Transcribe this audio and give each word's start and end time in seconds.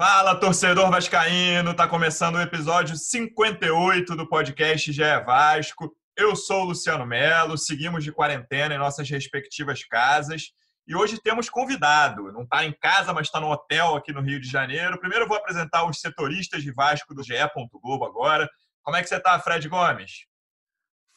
Fala, 0.00 0.34
torcedor 0.34 0.90
vascaíno! 0.90 1.74
Tá 1.74 1.86
começando 1.86 2.36
o 2.36 2.40
episódio 2.40 2.96
58 2.96 4.16
do 4.16 4.26
podcast 4.26 4.90
GE 4.90 5.02
Vasco. 5.26 5.94
Eu 6.16 6.34
sou 6.34 6.62
o 6.62 6.64
Luciano 6.68 7.04
Melo, 7.04 7.58
seguimos 7.58 8.02
de 8.02 8.10
quarentena 8.10 8.74
em 8.74 8.78
nossas 8.78 9.10
respectivas 9.10 9.84
casas 9.84 10.52
e 10.86 10.96
hoje 10.96 11.20
temos 11.20 11.50
convidado. 11.50 12.32
Não 12.32 12.44
está 12.44 12.64
em 12.64 12.72
casa, 12.72 13.12
mas 13.12 13.26
está 13.26 13.40
no 13.40 13.50
hotel 13.50 13.94
aqui 13.94 14.10
no 14.10 14.22
Rio 14.22 14.40
de 14.40 14.48
Janeiro. 14.48 14.98
Primeiro 14.98 15.24
eu 15.26 15.28
vou 15.28 15.36
apresentar 15.36 15.84
os 15.84 16.00
setoristas 16.00 16.62
de 16.62 16.72
Vasco 16.72 17.14
do 17.14 17.22
GE. 17.22 17.34
Globo 17.82 18.06
agora. 18.06 18.48
Como 18.82 18.96
é 18.96 19.02
que 19.02 19.08
você 19.10 19.16
está, 19.16 19.38
Fred 19.38 19.68
Gomes? 19.68 20.29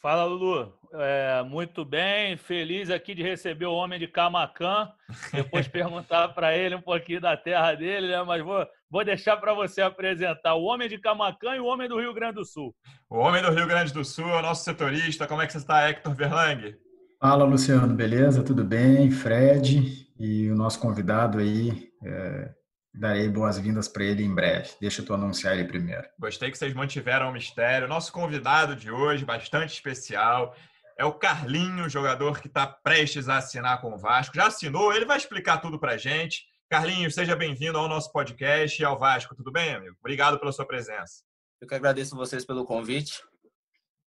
Fala, 0.04 0.26
Lulu. 0.26 0.70
É, 0.92 1.42
muito 1.44 1.82
bem, 1.82 2.36
feliz 2.36 2.90
aqui 2.90 3.14
de 3.14 3.22
receber 3.22 3.64
o 3.64 3.72
homem 3.72 3.98
de 3.98 4.06
Camacan. 4.06 4.86
Depois 5.32 5.66
perguntar 5.66 6.28
para 6.34 6.54
ele 6.54 6.74
um 6.74 6.82
pouquinho 6.82 7.22
da 7.22 7.38
terra 7.38 7.72
dele, 7.72 8.08
né? 8.08 8.22
Mas 8.22 8.44
vou, 8.44 8.66
vou 8.90 9.02
deixar 9.02 9.38
para 9.38 9.54
você 9.54 9.80
apresentar 9.80 10.56
o 10.56 10.64
homem 10.64 10.90
de 10.90 10.98
Camacan 10.98 11.56
e 11.56 11.60
o 11.60 11.64
homem 11.64 11.88
do 11.88 11.98
Rio 11.98 12.12
Grande 12.12 12.34
do 12.34 12.44
Sul. 12.44 12.76
O 13.08 13.16
homem 13.16 13.40
do 13.40 13.50
Rio 13.50 13.66
Grande 13.66 13.94
do 13.94 14.04
Sul 14.04 14.28
é 14.28 14.40
o 14.40 14.42
nosso 14.42 14.62
setorista. 14.62 15.26
Como 15.26 15.40
é 15.40 15.46
que 15.46 15.52
você 15.52 15.58
está, 15.58 15.88
Hector 15.88 16.14
Verlang? 16.14 16.76
Fala, 17.18 17.44
Luciano. 17.44 17.94
Beleza? 17.94 18.42
Tudo 18.42 18.62
bem? 18.62 19.10
Fred 19.10 20.06
e 20.20 20.50
o 20.50 20.54
nosso 20.54 20.78
convidado 20.80 21.38
aí. 21.38 21.88
É 22.04 22.50
Darei 22.96 23.28
boas-vindas 23.28 23.88
para 23.88 24.04
ele 24.04 24.22
em 24.22 24.32
breve. 24.32 24.70
Deixa 24.80 25.04
eu 25.06 25.14
anunciar 25.14 25.54
ele 25.54 25.66
primeiro. 25.66 26.08
Gostei 26.16 26.48
que 26.48 26.56
vocês 26.56 26.72
mantiveram 26.72 27.28
o 27.28 27.32
mistério. 27.32 27.88
Nosso 27.88 28.12
convidado 28.12 28.76
de 28.76 28.88
hoje, 28.88 29.24
bastante 29.24 29.74
especial, 29.74 30.54
é 30.96 31.04
o 31.04 31.12
Carlinho, 31.12 31.88
jogador 31.88 32.40
que 32.40 32.46
está 32.46 32.68
prestes 32.68 33.28
a 33.28 33.38
assinar 33.38 33.80
com 33.80 33.94
o 33.94 33.98
Vasco. 33.98 34.36
Já 34.36 34.46
assinou, 34.46 34.92
ele 34.92 35.04
vai 35.04 35.16
explicar 35.16 35.58
tudo 35.58 35.76
para 35.76 35.96
gente. 35.96 36.44
Carlinho, 36.70 37.10
seja 37.10 37.34
bem-vindo 37.34 37.76
ao 37.76 37.88
nosso 37.88 38.12
podcast 38.12 38.80
e 38.80 38.84
ao 38.84 38.96
Vasco. 38.96 39.34
Tudo 39.34 39.50
bem, 39.50 39.74
amigo? 39.74 39.96
Obrigado 39.98 40.38
pela 40.38 40.52
sua 40.52 40.64
presença. 40.64 41.24
Eu 41.60 41.66
que 41.66 41.74
agradeço 41.74 42.14
vocês 42.14 42.44
pelo 42.44 42.64
convite. 42.64 43.24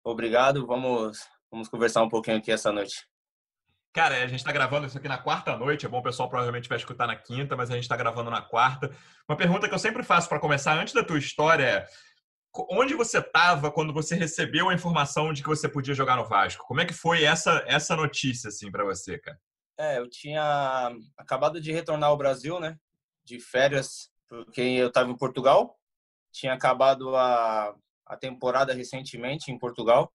Obrigado. 0.05 0.65
Vamos, 0.65 1.19
vamos 1.51 1.67
conversar 1.67 2.01
um 2.01 2.09
pouquinho 2.09 2.37
aqui 2.37 2.49
essa 2.49 2.71
noite. 2.71 3.05
Cara, 3.99 4.15
a 4.15 4.27
gente 4.27 4.39
está 4.39 4.53
gravando 4.53 4.87
isso 4.87 4.97
aqui 4.97 5.09
na 5.09 5.17
quarta 5.17 5.57
noite. 5.57 5.85
É 5.85 5.89
bom 5.89 5.99
o 5.99 6.01
pessoal 6.01 6.29
provavelmente 6.29 6.69
vai 6.69 6.77
escutar 6.77 7.05
na 7.05 7.17
quinta, 7.17 7.57
mas 7.57 7.69
a 7.69 7.73
gente 7.73 7.83
está 7.83 7.97
gravando 7.97 8.31
na 8.31 8.41
quarta. 8.41 8.95
Uma 9.27 9.35
pergunta 9.35 9.67
que 9.67 9.73
eu 9.75 9.77
sempre 9.77 10.03
faço 10.03 10.29
para 10.29 10.39
começar 10.39 10.79
antes 10.79 10.93
da 10.93 11.03
tua 11.03 11.19
história 11.19 11.65
é: 11.65 11.87
onde 12.71 12.93
você 12.93 13.17
estava 13.17 13.69
quando 13.69 13.91
você 13.91 14.15
recebeu 14.15 14.69
a 14.69 14.73
informação 14.73 15.33
de 15.33 15.43
que 15.43 15.49
você 15.49 15.67
podia 15.67 15.93
jogar 15.93 16.15
no 16.15 16.25
Vasco? 16.25 16.65
Como 16.65 16.79
é 16.79 16.85
que 16.85 16.93
foi 16.93 17.25
essa 17.25 17.61
essa 17.67 17.93
notícia 17.93 18.47
assim 18.47 18.71
para 18.71 18.85
você, 18.85 19.19
cara? 19.19 19.37
É, 19.77 19.97
eu 19.97 20.09
tinha 20.09 20.95
acabado 21.17 21.59
de 21.59 21.73
retornar 21.73 22.07
ao 22.07 22.15
Brasil, 22.15 22.57
né? 22.57 22.77
De 23.25 23.37
férias, 23.37 24.09
porque 24.29 24.61
eu 24.61 24.87
estava 24.87 25.11
em 25.11 25.17
Portugal. 25.17 25.77
Tinha 26.31 26.53
acabado 26.53 27.17
a, 27.17 27.75
a 28.05 28.15
temporada 28.15 28.73
recentemente 28.73 29.51
em 29.51 29.59
Portugal. 29.59 30.09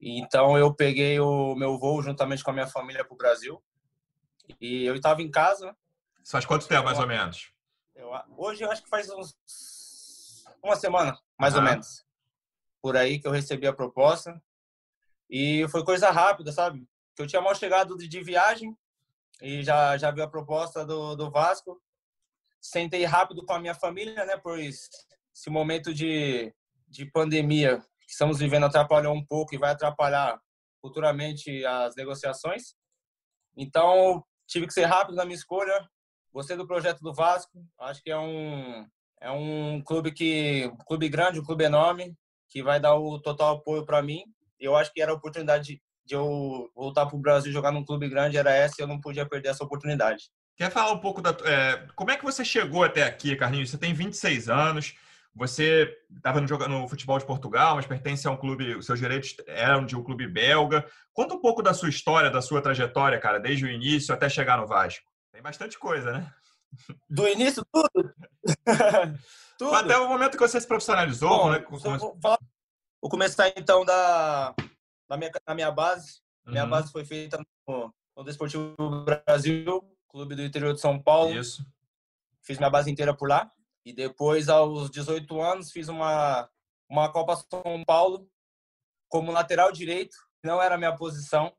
Então 0.00 0.58
eu 0.58 0.72
peguei 0.74 1.18
o 1.20 1.54
meu 1.54 1.78
voo 1.78 2.02
juntamente 2.02 2.44
com 2.44 2.50
a 2.50 2.54
minha 2.54 2.66
família 2.66 3.04
para 3.04 3.14
o 3.14 3.16
Brasil. 3.16 3.62
E 4.60 4.84
eu 4.84 4.94
estava 4.94 5.22
em 5.22 5.30
casa. 5.30 5.76
Faz 6.28 6.44
quanto 6.44 6.68
tempo, 6.68 6.84
mais 6.84 6.98
ou 6.98 7.06
menos? 7.06 7.52
Eu, 7.94 8.10
hoje 8.36 8.62
eu 8.62 8.70
acho 8.70 8.82
que 8.82 8.88
faz 8.88 9.08
uns 9.10 9.36
uma 10.62 10.76
semana, 10.76 11.18
mais 11.38 11.54
ou 11.54 11.62
menos. 11.62 12.04
Por 12.82 12.96
aí 12.96 13.18
que 13.18 13.26
eu 13.26 13.32
recebi 13.32 13.66
a 13.66 13.72
proposta. 13.72 14.40
E 15.30 15.66
foi 15.68 15.84
coisa 15.84 16.10
rápida, 16.10 16.52
sabe? 16.52 16.86
Que 17.14 17.22
eu 17.22 17.26
tinha 17.26 17.42
mal 17.42 17.54
chegado 17.54 17.96
de, 17.96 18.06
de 18.06 18.22
viagem 18.22 18.76
e 19.40 19.62
já, 19.62 19.96
já 19.96 20.10
vi 20.10 20.22
a 20.22 20.28
proposta 20.28 20.84
do, 20.84 21.14
do 21.16 21.30
Vasco. 21.30 21.80
Sentei 22.60 23.04
rápido 23.04 23.44
com 23.44 23.52
a 23.52 23.60
minha 23.60 23.74
família, 23.74 24.24
né? 24.24 24.36
Pois 24.36 24.88
esse 25.34 25.50
momento 25.50 25.92
de, 25.92 26.54
de 26.88 27.04
pandemia 27.06 27.84
que 28.06 28.12
estamos 28.12 28.38
vivendo 28.38 28.66
atrapalhou 28.66 29.14
um 29.14 29.24
pouco 29.24 29.54
e 29.54 29.58
vai 29.58 29.72
atrapalhar 29.72 30.38
futuramente 30.80 31.64
as 31.64 31.96
negociações. 31.96 32.74
Então, 33.56 34.24
tive 34.46 34.66
que 34.66 34.72
ser 34.72 34.84
rápido 34.84 35.16
na 35.16 35.24
minha 35.24 35.36
escolha. 35.36 35.86
Gostei 36.32 36.56
do 36.56 36.66
projeto 36.66 37.00
do 37.00 37.12
Vasco. 37.12 37.66
Acho 37.80 38.02
que 38.02 38.10
é 38.10 38.18
um 38.18 38.86
é 39.20 39.30
um 39.30 39.82
clube 39.82 40.12
que 40.12 40.70
um 40.72 40.76
clube 40.84 41.08
grande, 41.08 41.40
um 41.40 41.44
clube 41.44 41.64
enorme 41.64 42.14
que 42.50 42.62
vai 42.62 42.78
dar 42.78 42.94
o 42.94 43.18
total 43.18 43.56
apoio 43.56 43.84
para 43.84 44.02
mim. 44.02 44.24
Eu 44.60 44.76
acho 44.76 44.92
que 44.92 45.00
era 45.00 45.10
a 45.10 45.14
oportunidade 45.14 45.80
de 46.04 46.14
eu 46.14 46.70
voltar 46.74 47.06
para 47.06 47.16
o 47.16 47.20
Brasil 47.20 47.52
jogar 47.52 47.72
num 47.72 47.84
clube 47.84 48.08
grande 48.08 48.36
era 48.36 48.52
essa 48.52 48.76
e 48.78 48.82
eu 48.82 48.86
não 48.86 49.00
podia 49.00 49.26
perder 49.26 49.48
essa 49.48 49.64
oportunidade. 49.64 50.30
Quer 50.56 50.70
falar 50.70 50.92
um 50.92 51.00
pouco 51.00 51.20
da 51.20 51.30
é, 51.44 51.86
como 51.94 52.10
é 52.10 52.16
que 52.16 52.24
você 52.24 52.44
chegou 52.44 52.84
até 52.84 53.02
aqui, 53.02 53.34
Carlinhos? 53.36 53.70
Você 53.70 53.78
tem 53.78 53.92
26 53.92 54.48
anos. 54.48 54.94
Você 55.36 55.94
estava 56.16 56.40
no, 56.40 56.46
no 56.66 56.88
futebol 56.88 57.18
de 57.18 57.26
Portugal, 57.26 57.76
mas 57.76 57.86
pertence 57.86 58.26
a 58.26 58.30
um 58.30 58.38
clube, 58.38 58.74
os 58.74 58.86
seus 58.86 58.98
direitos 58.98 59.36
eram 59.46 59.84
de 59.84 59.94
um 59.94 60.02
clube 60.02 60.26
belga. 60.26 60.88
Conta 61.12 61.34
um 61.34 61.40
pouco 61.40 61.62
da 61.62 61.74
sua 61.74 61.90
história, 61.90 62.30
da 62.30 62.40
sua 62.40 62.62
trajetória, 62.62 63.20
cara, 63.20 63.38
desde 63.38 63.66
o 63.66 63.70
início 63.70 64.14
até 64.14 64.30
chegar 64.30 64.56
no 64.56 64.66
Vasco. 64.66 65.04
Tem 65.30 65.42
bastante 65.42 65.78
coisa, 65.78 66.10
né? 66.10 66.32
Do 67.08 67.28
início, 67.28 67.62
tudo? 67.70 68.14
tudo. 69.58 69.74
Até 69.74 69.98
o 69.98 70.08
momento 70.08 70.38
que 70.38 70.48
você 70.48 70.58
se 70.58 70.66
profissionalizou. 70.66 71.28
Bom, 71.28 71.50
né? 71.50 71.64
vou, 71.68 72.18
vou, 72.18 73.10
começar 73.10 73.52
então 73.54 73.84
da, 73.84 74.54
da, 75.06 75.18
minha, 75.18 75.30
da 75.46 75.54
minha 75.54 75.70
base. 75.70 76.22
Uhum. 76.46 76.52
Minha 76.52 76.66
base 76.66 76.90
foi 76.90 77.04
feita 77.04 77.38
no, 77.68 77.94
no 78.16 78.24
Desportivo 78.24 78.74
Brasil, 79.04 79.82
clube 80.08 80.34
do 80.34 80.42
interior 80.42 80.72
de 80.72 80.80
São 80.80 80.98
Paulo. 80.98 81.34
Isso. 81.34 81.62
Fiz 82.40 82.56
minha 82.56 82.70
base 82.70 82.90
inteira 82.90 83.14
por 83.14 83.28
lá. 83.28 83.52
E 83.86 83.92
depois, 83.92 84.48
aos 84.48 84.90
18 84.90 85.40
anos, 85.40 85.70
fiz 85.70 85.88
uma, 85.88 86.50
uma 86.90 87.08
Copa 87.12 87.36
São 87.36 87.84
Paulo 87.86 88.28
como 89.08 89.30
lateral 89.30 89.70
direito, 89.70 90.16
não 90.42 90.60
era 90.60 90.74
a 90.74 90.78
minha 90.78 90.96
posição, 90.96 91.54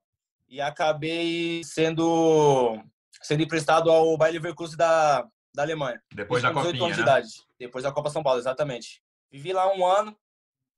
e 0.46 0.60
acabei 0.60 1.64
sendo, 1.64 2.84
sendo 3.22 3.44
emprestado 3.44 3.90
ao 3.90 4.18
Bayer 4.18 4.34
Leverkusen 4.34 4.76
da, 4.76 5.22
da 5.56 5.64
Alemanha. 5.64 6.04
Depois 6.14 6.44
da 6.44 6.52
Copa 6.52 6.68
anos 6.68 6.82
né? 6.82 6.92
de 6.92 7.02
idade. 7.02 7.30
Depois 7.58 7.86
da 7.86 7.94
Copa 7.94 8.10
São 8.10 8.22
Paulo, 8.22 8.42
exatamente. 8.42 9.02
Vivi 9.32 9.54
lá 9.54 9.74
um 9.74 9.86
ano, 9.86 10.14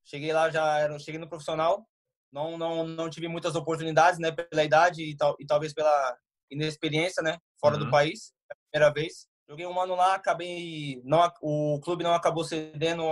cheguei 0.04 0.32
lá, 0.32 0.48
já 0.50 0.78
era, 0.78 1.00
cheguei 1.00 1.18
no 1.18 1.28
profissional, 1.28 1.84
não, 2.32 2.56
não, 2.56 2.86
não 2.86 3.10
tive 3.10 3.26
muitas 3.26 3.56
oportunidades, 3.56 4.20
né, 4.20 4.30
pela 4.30 4.62
idade 4.62 5.02
e, 5.02 5.16
tal, 5.16 5.34
e 5.40 5.44
talvez 5.44 5.74
pela 5.74 6.16
inexperiência, 6.48 7.24
né, 7.24 7.38
fora 7.60 7.76
uhum. 7.76 7.86
do 7.86 7.90
país, 7.90 8.32
primeira 8.70 8.92
vez. 8.92 9.28
Joguei 9.50 9.66
um 9.66 9.80
ano 9.80 9.96
lá, 9.96 10.14
acabei. 10.14 11.02
Não, 11.04 11.28
o 11.42 11.80
clube 11.80 12.04
não 12.04 12.14
acabou 12.14 12.44
cedendo 12.44 13.02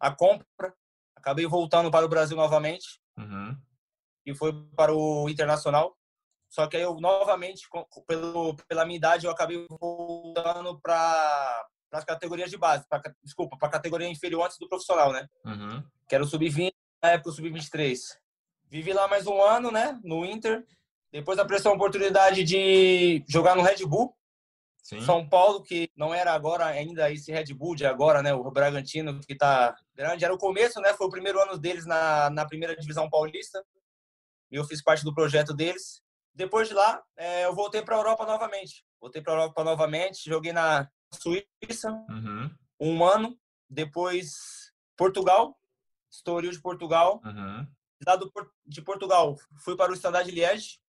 a 0.00 0.10
compra. 0.10 0.74
Acabei 1.14 1.46
voltando 1.46 1.88
para 1.88 2.04
o 2.04 2.08
Brasil 2.08 2.36
novamente. 2.36 3.00
Uhum. 3.16 3.56
E 4.26 4.34
foi 4.34 4.52
para 4.76 4.92
o 4.92 5.28
Internacional. 5.28 5.96
Só 6.48 6.66
que 6.66 6.76
aí 6.76 6.82
eu 6.82 6.96
novamente, 6.96 7.68
pelo, 8.08 8.56
pela 8.68 8.84
minha 8.84 8.96
idade, 8.96 9.24
eu 9.24 9.30
acabei 9.30 9.64
voltando 9.70 10.80
para 10.80 11.68
as 11.92 12.04
categorias 12.04 12.50
de 12.50 12.58
base. 12.58 12.84
Pra, 12.88 13.00
desculpa, 13.22 13.56
para 13.56 13.68
a 13.68 13.72
categoria 13.72 14.08
inferior 14.08 14.44
antes 14.44 14.58
do 14.58 14.68
profissional, 14.68 15.12
né? 15.12 15.28
Uhum. 15.46 15.80
Que 16.08 16.16
era 16.16 16.24
o 16.24 16.26
sub-20, 16.26 16.72
na 17.00 17.10
época 17.10 17.30
o 17.30 17.32
sub-23. 17.32 18.00
Vivi 18.68 18.92
lá 18.92 19.06
mais 19.06 19.28
um 19.28 19.40
ano, 19.40 19.70
né? 19.70 19.96
No 20.02 20.24
Inter. 20.24 20.66
Depois 21.12 21.38
apareceu 21.38 21.70
a 21.70 21.74
oportunidade 21.74 22.42
de 22.42 23.24
jogar 23.28 23.54
no 23.54 23.62
Red 23.62 23.86
Bull. 23.86 24.12
Sim. 24.82 25.00
São 25.02 25.26
Paulo, 25.28 25.62
que 25.62 25.88
não 25.96 26.12
era 26.12 26.32
agora 26.32 26.66
ainda 26.66 27.10
esse 27.10 27.30
Red 27.30 27.54
Bull 27.54 27.76
de 27.76 27.86
agora, 27.86 28.20
né? 28.20 28.34
O 28.34 28.50
Bragantino, 28.50 29.20
que 29.20 29.36
tá 29.36 29.74
grande. 29.94 30.24
Era 30.24 30.34
o 30.34 30.38
começo, 30.38 30.80
né? 30.80 30.92
Foi 30.94 31.06
o 31.06 31.10
primeiro 31.10 31.40
ano 31.40 31.56
deles 31.56 31.86
na, 31.86 32.28
na 32.30 32.44
primeira 32.44 32.76
divisão 32.76 33.08
paulista. 33.08 33.64
E 34.50 34.56
eu 34.56 34.64
fiz 34.64 34.82
parte 34.82 35.04
do 35.04 35.14
projeto 35.14 35.54
deles. 35.54 36.02
Depois 36.34 36.68
de 36.68 36.74
lá, 36.74 37.00
é, 37.16 37.44
eu 37.44 37.54
voltei 37.54 37.80
para 37.80 37.94
a 37.94 37.98
Europa 38.00 38.26
novamente. 38.26 38.84
Voltei 39.00 39.22
para 39.22 39.32
a 39.32 39.36
Europa 39.36 39.62
novamente. 39.62 40.28
Joguei 40.28 40.52
na 40.52 40.90
Suíça 41.14 41.92
uhum. 42.10 42.50
um 42.80 43.04
ano. 43.04 43.38
Depois, 43.70 44.72
Portugal. 44.96 45.56
Estoril 46.10 46.50
de 46.50 46.60
Portugal. 46.60 47.20
Uhum. 47.24 47.66
Lá 48.04 48.16
do, 48.16 48.32
de 48.66 48.82
Portugal, 48.82 49.36
fui 49.60 49.76
para 49.76 49.92
o 49.92 49.94
Standard 49.94 50.28
Liège, 50.28 50.80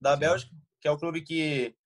da. 0.00 0.16
Bélgica, 0.16 0.50
que 0.80 0.88
é 0.88 0.90
o 0.90 0.96
clube 0.96 1.20
que 1.20 1.76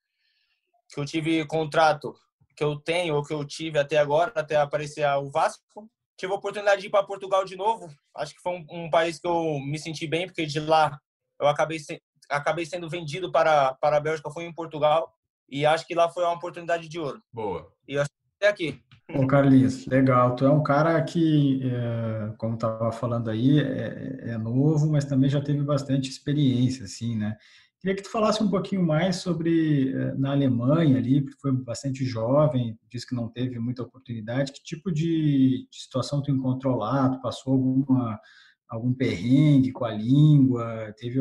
que 0.93 1.01
eu 1.01 1.05
tive 1.05 1.45
contrato 1.47 2.15
que 2.57 2.65
eu 2.65 2.77
tenho 2.77 3.15
ou 3.15 3.25
que 3.25 3.33
eu 3.33 3.45
tive 3.45 3.79
até 3.79 3.97
agora, 3.97 4.33
até 4.35 4.57
aparecer 4.57 5.07
o 5.17 5.31
Vasco, 5.31 5.89
tive 6.17 6.33
a 6.33 6.37
oportunidade 6.37 6.83
de 6.83 6.89
ir 6.89 6.91
para 6.91 7.07
Portugal 7.07 7.45
de 7.45 7.57
novo. 7.57 7.89
Acho 8.15 8.35
que 8.35 8.43
foi 8.43 8.53
um, 8.53 8.67
um, 8.85 8.91
país 8.91 9.19
que 9.19 9.27
eu 9.27 9.59
me 9.61 9.79
senti 9.79 10.07
bem, 10.07 10.27
porque 10.27 10.45
de 10.45 10.61
lá 10.61 10.99
eu 11.41 11.49
acabei, 11.49 11.79
se, 11.79 12.03
acabei 12.29 12.67
sendo 12.67 12.89
vendido 12.89 13.33
para, 13.33 13.75
para 13.81 13.97
a 13.97 14.01
Bélgica, 14.01 14.31
fui 14.31 14.45
em 14.45 14.53
Portugal. 14.53 15.11
E 15.49 15.65
acho 15.65 15.87
que 15.87 15.95
lá 15.95 16.09
foi 16.09 16.23
uma 16.23 16.35
oportunidade 16.35 16.89
de 16.89 16.99
ouro. 16.99 17.21
Boa. 17.33 17.73
E 17.89 17.95
eu 17.95 18.03
até 18.03 18.49
aqui. 18.49 18.81
Ô, 19.13 19.27
Carlinhos, 19.27 19.87
legal. 19.87 20.37
Tu 20.37 20.45
é 20.45 20.51
um 20.51 20.63
cara 20.63 21.03
que, 21.03 21.61
é, 21.65 22.33
como 22.37 22.55
estava 22.55 22.93
falando 22.93 23.29
aí, 23.29 23.59
é, 23.59 24.33
é, 24.33 24.39
novo, 24.39 24.89
mas 24.91 25.05
também 25.05 25.29
já 25.29 25.41
teve 25.41 25.63
bastante 25.63 26.09
experiência, 26.09 26.85
assim, 26.85 27.17
né? 27.17 27.37
Queria 27.81 27.97
que 27.97 28.03
tu 28.03 28.11
falasse 28.11 28.43
um 28.43 28.51
pouquinho 28.51 28.83
mais 28.83 29.17
sobre 29.17 29.91
é, 29.91 30.15
na 30.15 30.33
Alemanha 30.33 30.99
ali, 30.99 31.23
porque 31.23 31.41
foi 31.41 31.51
bastante 31.51 32.05
jovem, 32.05 32.79
disse 32.91 33.07
que 33.07 33.15
não 33.15 33.27
teve 33.27 33.59
muita 33.59 33.83
oportunidade. 33.83 34.53
Que 34.53 34.63
tipo 34.63 34.93
de, 34.93 35.67
situação 35.71 36.23
tu 36.23 36.31
encontrou 36.31 36.77
lá? 36.77 37.09
Tu 37.09 37.21
passou 37.23 37.55
alguma 37.55 38.21
algum 38.69 38.93
perrengue 38.93 39.73
com 39.73 39.87
a 39.87 39.93
língua? 39.93 40.95
Teve 40.99 41.21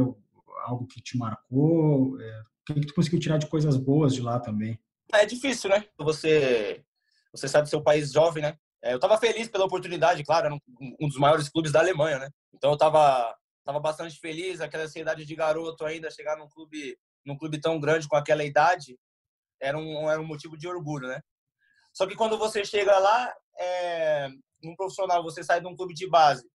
algo 0.65 0.85
que 0.85 1.01
te 1.01 1.17
marcou? 1.17 2.19
É, 2.19 2.41
o 2.69 2.73
que, 2.73 2.85
tu 2.85 2.93
conseguiu 2.93 3.21
tirar 3.21 3.37
de 3.37 3.47
coisas 3.47 3.77
boas 3.77 4.13
de 4.13 4.21
lá 4.21 4.37
também? 4.37 4.77
É 5.13 5.25
difícil, 5.25 5.69
né? 5.69 5.85
Você 5.97 6.83
você 7.31 7.47
sabe 7.47 7.69
seu 7.69 7.81
país 7.81 8.11
jovem, 8.11 8.43
né? 8.43 8.57
É, 8.83 8.91
eu 8.91 8.95
estava 8.95 9.17
feliz 9.17 9.47
pela 9.47 9.65
oportunidade, 9.65 10.23
claro, 10.23 10.57
um, 10.99 11.07
dos 11.07 11.17
maiores 11.17 11.47
clubes 11.47 11.71
da 11.71 11.79
Alemanha, 11.79 12.19
né? 12.19 12.29
Então 12.53 12.71
eu 12.71 12.75
estava 12.75 13.33
tava 13.69 13.79
bastante 13.79 14.19
feliz, 14.19 14.61
aquela 14.61 14.85
ansiedade 14.85 15.23
de 15.23 15.35
garoto 15.35 15.85
ainda 15.85 16.09
chegar 16.09 16.35
num 16.35 16.49
clube 16.49 16.97
num 17.23 17.37
clube 17.37 17.61
tão 17.61 17.79
grande 17.79 18.07
com 18.07 18.15
aquela 18.15 18.43
idade 18.43 18.97
era 19.61 19.77
um 19.77 20.09
era 20.09 20.19
um 20.19 20.25
motivo 20.25 20.57
de 20.57 20.67
orgulho, 20.67 21.07
né? 21.07 21.21
Só 21.93 22.07
que 22.07 22.15
quando 22.15 22.35
você 22.35 22.65
chega 22.65 22.97
lá, 22.97 23.31
é, 23.59 24.27
um 24.63 24.75
profissional, 24.75 25.21
você 25.21 25.43
sai 25.43 25.61
de 25.61 25.67
um 25.67 25.75
clube 25.75 25.93
de 25.93 26.09
base 26.09 26.49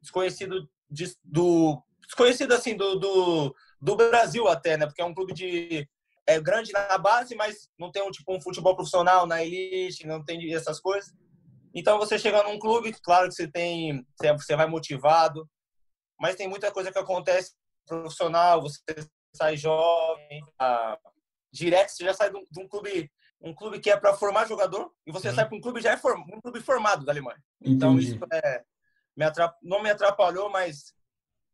desconhecido 0.00 0.66
de, 0.88 1.12
do 1.22 1.82
desconhecido 2.02 2.52
assim 2.52 2.74
do, 2.76 2.98
do, 2.98 3.54
do 3.80 3.96
Brasil 3.96 4.48
até, 4.48 4.78
né? 4.78 4.86
Porque 4.86 5.02
é 5.02 5.04
um 5.04 5.14
clube 5.14 5.34
de 5.34 5.86
é 6.26 6.40
grande 6.40 6.72
na 6.72 6.96
base, 6.96 7.34
mas 7.34 7.68
não 7.78 7.92
tem 7.92 8.02
um 8.02 8.10
tipo 8.10 8.34
um 8.34 8.40
futebol 8.40 8.74
profissional 8.74 9.26
na 9.26 9.44
elite, 9.44 10.06
não 10.06 10.24
tem 10.24 10.50
essas 10.54 10.80
coisas. 10.80 11.12
Então 11.74 11.98
você 11.98 12.18
chega 12.18 12.42
num 12.42 12.58
clube, 12.58 12.94
claro 13.02 13.28
que 13.28 13.34
você 13.34 13.46
tem, 13.46 14.06
você 14.38 14.56
vai 14.56 14.66
motivado, 14.66 15.46
mas 16.18 16.36
tem 16.36 16.48
muita 16.48 16.70
coisa 16.70 16.92
que 16.92 16.98
acontece 16.98 17.52
profissional, 17.86 18.62
você 18.62 18.80
sai 19.34 19.56
jovem, 19.56 20.42
ah, 20.58 20.98
direto 21.52 21.90
você 21.90 22.04
já 22.04 22.14
sai 22.14 22.30
de 22.30 22.36
um, 22.36 22.44
de 22.50 22.60
um, 22.60 22.68
clube, 22.68 23.10
um 23.40 23.54
clube 23.54 23.80
que 23.80 23.90
é 23.90 23.96
para 23.96 24.14
formar 24.14 24.46
jogador 24.46 24.92
e 25.06 25.12
você 25.12 25.28
uhum. 25.28 25.34
sai 25.34 25.46
para 25.46 25.56
um 25.56 25.60
clube 25.60 25.80
já 25.80 25.92
é 25.92 25.96
form, 25.96 26.22
um 26.32 26.40
clube 26.40 26.60
formado 26.60 27.04
da 27.04 27.12
Alemanha. 27.12 27.42
Então 27.62 27.98
isso 27.98 28.18
é, 28.32 28.62
me 29.16 29.24
atrap, 29.24 29.56
não 29.62 29.82
me 29.82 29.90
atrapalhou, 29.90 30.50
mas 30.50 30.94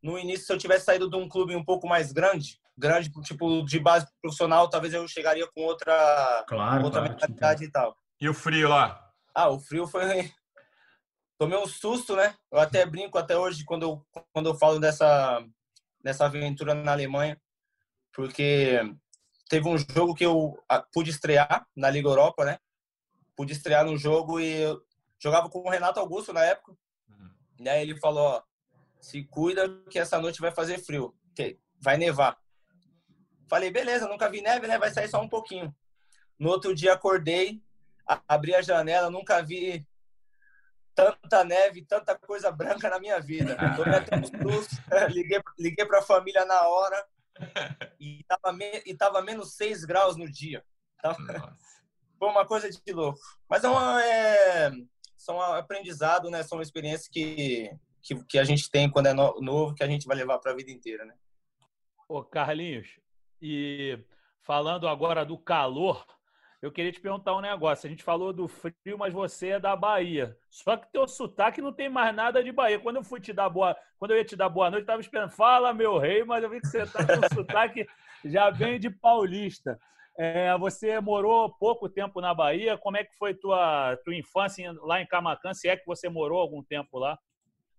no 0.03 0.19
início 0.19 0.47
se 0.47 0.53
eu 0.53 0.59
tivesse 0.59 0.87
saído 0.87 1.11
de 1.11 1.17
um 1.17 1.29
clube 1.29 1.55
um 1.55 1.65
pouco 1.65 1.87
mais 1.87 2.12
grande, 2.12 2.59
grande, 2.77 3.11
tipo, 3.23 3.62
de 3.65 3.79
base 3.79 4.07
profissional, 4.23 4.69
talvez 4.69 4.95
eu 4.95 5.07
chegaria 5.07 5.47
com 5.55 5.62
outra, 5.62 6.45
claro, 6.49 6.85
outra 6.85 7.01
claro, 7.01 7.15
mentalidade 7.15 7.65
e 7.65 7.71
tal. 7.71 7.97
E 8.21 8.29
o 8.29 8.35
frio 8.35 8.69
lá? 8.69 9.11
Ah, 9.35 9.49
o 9.49 9.61
frio 9.61 9.87
foi. 9.87 10.31
Tomei 11.40 11.56
um 11.56 11.66
susto, 11.66 12.14
né? 12.14 12.34
Eu 12.52 12.58
até 12.58 12.84
brinco 12.84 13.16
até 13.16 13.34
hoje 13.34 13.64
quando 13.64 13.82
eu, 13.84 14.06
quando 14.31 14.50
eu 14.50 14.54
falo 14.54 14.78
dessa, 14.78 15.42
dessa 16.04 16.26
aventura 16.26 16.75
na 16.75 16.92
Alemanha, 16.92 17.40
porque 18.12 18.78
teve 19.48 19.66
um 19.66 19.78
jogo 19.78 20.14
que 20.14 20.26
eu 20.26 20.62
ah, 20.69 20.84
pude 20.92 21.08
estrear 21.08 21.66
na 21.75 21.88
Liga 21.88 22.10
Europa, 22.10 22.44
né? 22.44 22.58
Pude 23.34 23.54
estrear 23.54 23.87
no 23.87 23.96
jogo 23.96 24.38
e 24.38 24.52
eu 24.60 24.82
jogava 25.19 25.48
com 25.48 25.60
o 25.60 25.70
Renato 25.70 25.98
Augusto 25.98 26.31
na 26.31 26.44
época. 26.44 26.76
Uhum. 27.08 27.31
E 27.60 27.69
aí 27.70 27.81
ele 27.81 27.98
falou: 27.98 28.22
ó, 28.22 28.42
se 29.00 29.25
cuida 29.25 29.66
que 29.88 29.98
essa 29.98 30.19
noite 30.19 30.42
vai 30.42 30.50
fazer 30.50 30.76
frio, 30.76 31.16
que 31.34 31.58
vai 31.81 31.96
nevar. 31.96 32.38
Falei, 33.48 33.70
beleza, 33.70 34.06
nunca 34.06 34.28
vi 34.28 34.42
neve, 34.42 34.66
né? 34.66 34.78
Vai 34.78 34.90
sair 34.90 35.08
só 35.08 35.22
um 35.22 35.28
pouquinho. 35.28 35.75
No 36.38 36.50
outro 36.50 36.75
dia 36.75 36.92
acordei, 36.92 37.62
abri 38.28 38.54
a 38.54 38.60
janela, 38.60 39.08
nunca 39.08 39.40
vi 39.42 39.88
tanta 41.00 41.44
neve, 41.44 41.85
tanta 41.85 42.19
coisa 42.19 42.50
branca 42.50 42.88
na 42.88 42.99
minha 42.99 43.20
vida. 43.20 43.56
Tomei 43.76 43.99
até 43.99 44.17
uns 44.17 44.31
liguei, 45.14 45.41
liguei 45.58 45.87
para 45.87 45.99
a 45.99 46.02
família 46.02 46.44
na 46.44 46.69
hora 46.69 47.06
e 47.99 48.25
tava, 48.25 48.52
me, 48.56 48.82
e 48.87 48.94
tava 48.94 49.23
menos 49.23 49.55
6 49.55 49.85
graus 49.85 50.17
no 50.17 50.31
dia. 50.31 50.64
Então, 50.99 51.14
foi 52.19 52.29
uma 52.29 52.47
coisa 52.47 52.69
de 52.70 52.93
louco. 52.93 53.19
Mas 53.49 53.64
é, 53.64 53.69
uma, 53.69 54.05
é 54.05 54.70
são 55.17 55.37
um 55.37 55.43
aprendizado, 55.43 56.31
né? 56.31 56.43
São 56.43 56.62
experiências 56.62 57.08
que, 57.08 57.70
que, 58.02 58.25
que 58.25 58.38
a 58.38 58.44
gente 58.44 58.70
tem 58.70 58.91
quando 58.91 59.06
é 59.06 59.12
novo, 59.12 59.75
que 59.75 59.85
a 59.85 59.87
gente 59.87 60.06
vai 60.06 60.17
levar 60.17 60.38
para 60.38 60.52
a 60.52 60.56
vida 60.56 60.70
inteira, 60.70 61.05
né? 61.05 61.14
Ô, 62.08 62.25
Carlinhos, 62.25 62.88
e 63.41 63.99
falando 64.43 64.88
agora 64.88 65.25
do 65.25 65.38
calor, 65.38 66.05
eu 66.62 66.71
queria 66.71 66.93
te 66.93 67.01
perguntar 67.01 67.35
um 67.35 67.41
negócio. 67.41 67.87
A 67.87 67.91
gente 67.91 68.03
falou 68.03 68.33
do 68.33 68.47
frio, 68.47 68.99
mas 68.99 69.15
você 69.15 69.51
é 69.51 69.61
da 69.61 69.75
Bahia. 69.75 70.37
Só 70.51 70.77
que 70.77 70.93
teu 70.93 71.09
sotaque 71.09 71.62
não 71.62 71.73
tem 71.73 71.89
mais 71.89 72.15
nada 72.15 72.45
de 72.45 72.53
Bahia. 72.53 72.79
Quando 72.79 72.97
eu 72.97 73.05
fui 73.05 73.19
te 73.19 73.33
dar 73.33 73.49
boa, 73.49 73.75
quando 73.99 74.11
eu 74.11 74.19
ia 74.19 74.25
te 74.25 74.37
dar 74.37 74.49
boa 74.49 74.71
noite, 74.71 74.83
eu 74.83 74.85
estava 74.85 75.01
esperando, 75.01 75.31
fala 75.31 75.73
meu 75.73 75.97
rei, 75.97 76.23
mas 76.23 76.45
eu 76.45 76.51
vi 76.51 76.61
que 76.61 76.67
você 76.67 76.83
está 76.83 77.01
com 77.05 77.12
sotaque 77.35 77.87
já 78.25 78.51
bem 78.51 78.79
de 78.79 78.91
paulista. 78.91 79.81
É, 80.19 80.57
você 80.59 81.01
morou 81.01 81.49
pouco 81.49 81.89
tempo 81.89 82.21
na 82.21 82.35
Bahia. 82.35 82.77
Como 82.77 82.99
é 82.99 83.05
que 83.05 83.17
foi 83.17 83.33
tua 83.33 83.97
tua 84.05 84.15
infância 84.15 84.71
lá 84.83 85.01
em 85.01 85.07
Camacan? 85.07 85.55
Se 85.55 85.67
é 85.67 85.77
que 85.77 85.87
você 85.87 86.11
morou 86.11 86.39
algum 86.41 86.62
tempo 86.62 86.99
lá? 86.99 87.19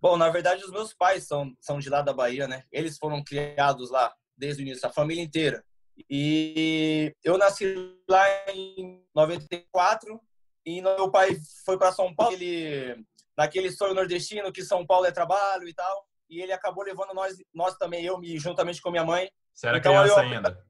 Bom, 0.01 0.17
na 0.17 0.29
verdade, 0.29 0.63
os 0.63 0.71
meus 0.71 0.91
pais 0.91 1.27
são, 1.27 1.55
são 1.59 1.77
de 1.77 1.87
lá 1.87 2.01
da 2.01 2.11
Bahia, 2.11 2.47
né? 2.47 2.63
Eles 2.71 2.97
foram 2.97 3.23
criados 3.23 3.91
lá 3.91 4.11
desde 4.35 4.63
o 4.63 4.65
início, 4.65 4.87
a 4.87 4.91
família 4.91 5.21
inteira. 5.21 5.63
E 6.09 7.13
eu 7.23 7.37
nasci 7.37 7.95
lá 8.09 8.25
em 8.49 9.03
94 9.15 10.19
e 10.65 10.81
meu 10.81 11.09
pai 11.09 11.37
foi 11.65 11.77
para 11.77 11.91
São 11.91 12.13
Paulo, 12.13 12.33
ele 12.33 13.03
naquele 13.37 13.71
sonho 13.71 13.93
nordestino 13.93 14.51
que 14.51 14.63
São 14.63 14.85
Paulo 14.85 15.05
é 15.05 15.11
trabalho 15.11 15.67
e 15.67 15.73
tal, 15.73 16.05
e 16.29 16.41
ele 16.41 16.51
acabou 16.51 16.83
levando 16.83 17.13
nós 17.13 17.35
nós 17.53 17.75
também 17.77 18.05
eu 18.05 18.17
me 18.19 18.37
juntamente 18.37 18.81
com 18.81 18.91
minha 18.91 19.05
mãe. 19.05 19.29
Você 19.53 19.67
era 19.67 19.77
então, 19.77 19.91
criança 19.91 20.13
eu, 20.13 20.19
ainda? 20.19 20.65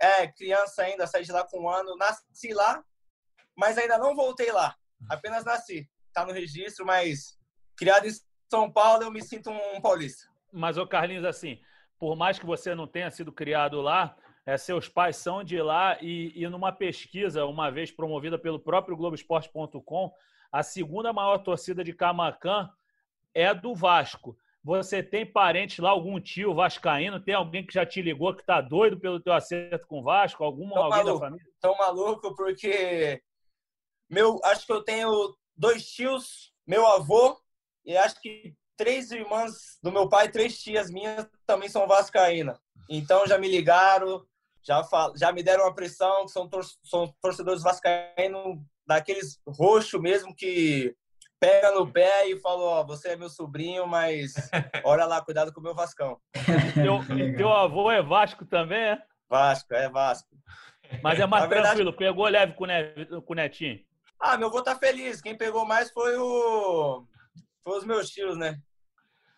É, 0.00 0.26
criança 0.28 0.82
ainda, 0.82 1.06
saí 1.06 1.24
de 1.24 1.32
lá 1.32 1.46
com 1.46 1.62
um 1.62 1.68
ano, 1.68 1.96
nasci 1.96 2.52
lá, 2.52 2.82
mas 3.56 3.76
ainda 3.76 3.98
não 3.98 4.14
voltei 4.14 4.50
lá. 4.50 4.74
Apenas 5.08 5.44
nasci. 5.44 5.88
Tá 6.12 6.26
no 6.26 6.32
registro, 6.32 6.84
mas 6.84 7.38
criado 7.76 8.06
em 8.06 8.12
São 8.50 8.70
Paulo, 8.70 9.04
eu 9.04 9.10
me 9.10 9.22
sinto 9.22 9.50
um 9.50 9.80
paulista. 9.80 10.26
Mas 10.52 10.76
o 10.76 10.86
Carlinhos 10.86 11.24
assim, 11.24 11.60
por 11.98 12.16
mais 12.16 12.38
que 12.38 12.46
você 12.46 12.74
não 12.74 12.86
tenha 12.86 13.10
sido 13.10 13.32
criado 13.32 13.80
lá, 13.80 14.16
é, 14.50 14.56
seus 14.56 14.88
pais 14.88 15.16
são 15.16 15.44
de 15.44 15.62
lá 15.62 15.96
e, 16.00 16.32
e 16.34 16.48
numa 16.48 16.72
pesquisa, 16.72 17.44
uma 17.44 17.70
vez 17.70 17.92
promovida 17.92 18.36
pelo 18.36 18.58
próprio 18.58 18.96
Globoesporte.com, 18.96 20.12
a 20.50 20.62
segunda 20.64 21.12
maior 21.12 21.38
torcida 21.38 21.84
de 21.84 21.92
Camacan 21.92 22.68
é 23.32 23.54
do 23.54 23.76
Vasco. 23.76 24.36
Você 24.64 25.04
tem 25.04 25.24
parentes 25.24 25.78
lá, 25.78 25.90
algum 25.90 26.18
tio 26.20 26.52
vascaíno? 26.52 27.20
Tem 27.20 27.34
alguém 27.34 27.64
que 27.64 27.72
já 27.72 27.86
te 27.86 28.02
ligou 28.02 28.34
que 28.34 28.44
tá 28.44 28.60
doido 28.60 28.98
pelo 28.98 29.20
teu 29.20 29.32
acerto 29.32 29.86
com 29.86 30.00
o 30.00 30.02
Vasco? 30.02 30.42
Alguma, 30.42 30.74
Tô 30.74 30.82
alguém 30.82 31.04
maluco. 31.04 31.20
da 31.20 31.26
família? 31.26 31.46
Tô 31.60 31.76
maluco 31.76 32.34
porque 32.34 33.22
meu, 34.08 34.40
acho 34.42 34.66
que 34.66 34.72
eu 34.72 34.82
tenho 34.82 35.36
dois 35.56 35.88
tios, 35.88 36.52
meu 36.66 36.84
avô 36.88 37.40
e 37.84 37.96
acho 37.96 38.20
que 38.20 38.52
três 38.76 39.12
irmãs 39.12 39.78
do 39.80 39.92
meu 39.92 40.08
pai, 40.08 40.28
três 40.28 40.60
tias 40.60 40.90
minhas 40.90 41.24
também 41.46 41.68
são 41.68 41.86
vascaína. 41.86 42.60
Então 42.88 43.24
já 43.24 43.38
me 43.38 43.48
ligaram, 43.48 44.26
já, 44.62 44.82
já 45.16 45.32
me 45.32 45.42
deram 45.42 45.64
uma 45.64 45.74
pressão, 45.74 46.24
que 46.24 46.32
são, 46.32 46.48
tor 46.48 46.64
são 46.82 47.12
torcedores 47.20 47.62
vascaínos 47.62 48.58
daqueles 48.86 49.40
roxo 49.46 50.00
mesmo 50.00 50.34
que 50.34 50.94
pega 51.38 51.72
no 51.72 51.90
pé 51.90 52.28
e 52.28 52.38
falou, 52.40 52.66
ó, 52.68 52.84
você 52.84 53.10
é 53.10 53.16
meu 53.16 53.30
sobrinho, 53.30 53.86
mas 53.86 54.34
olha 54.84 55.06
lá, 55.06 55.22
cuidado 55.22 55.52
com 55.52 55.60
o 55.60 55.62
meu 55.62 55.74
Vascão. 55.74 56.20
teu, 56.74 57.00
teu 57.36 57.48
avô 57.48 57.90
é 57.90 58.02
Vasco 58.02 58.44
também, 58.44 58.78
é? 58.78 59.02
Vasco, 59.28 59.72
é 59.72 59.88
Vasco. 59.88 60.28
Mas 61.02 61.18
é 61.18 61.26
mais 61.26 61.44
Na 61.44 61.48
tranquilo, 61.48 61.92
verdade... 61.92 61.96
pegou 61.96 62.28
leve 62.28 62.54
com 62.54 62.64
o 62.64 63.34
Netinho. 63.34 63.80
Ah, 64.20 64.36
meu 64.36 64.48
avô 64.48 64.62
tá 64.62 64.76
feliz. 64.76 65.22
Quem 65.22 65.34
pegou 65.34 65.64
mais 65.64 65.90
foi 65.90 66.16
o 66.18 67.06
foi 67.64 67.78
os 67.78 67.84
meus 67.84 68.10
tios, 68.10 68.36
né? 68.36 68.58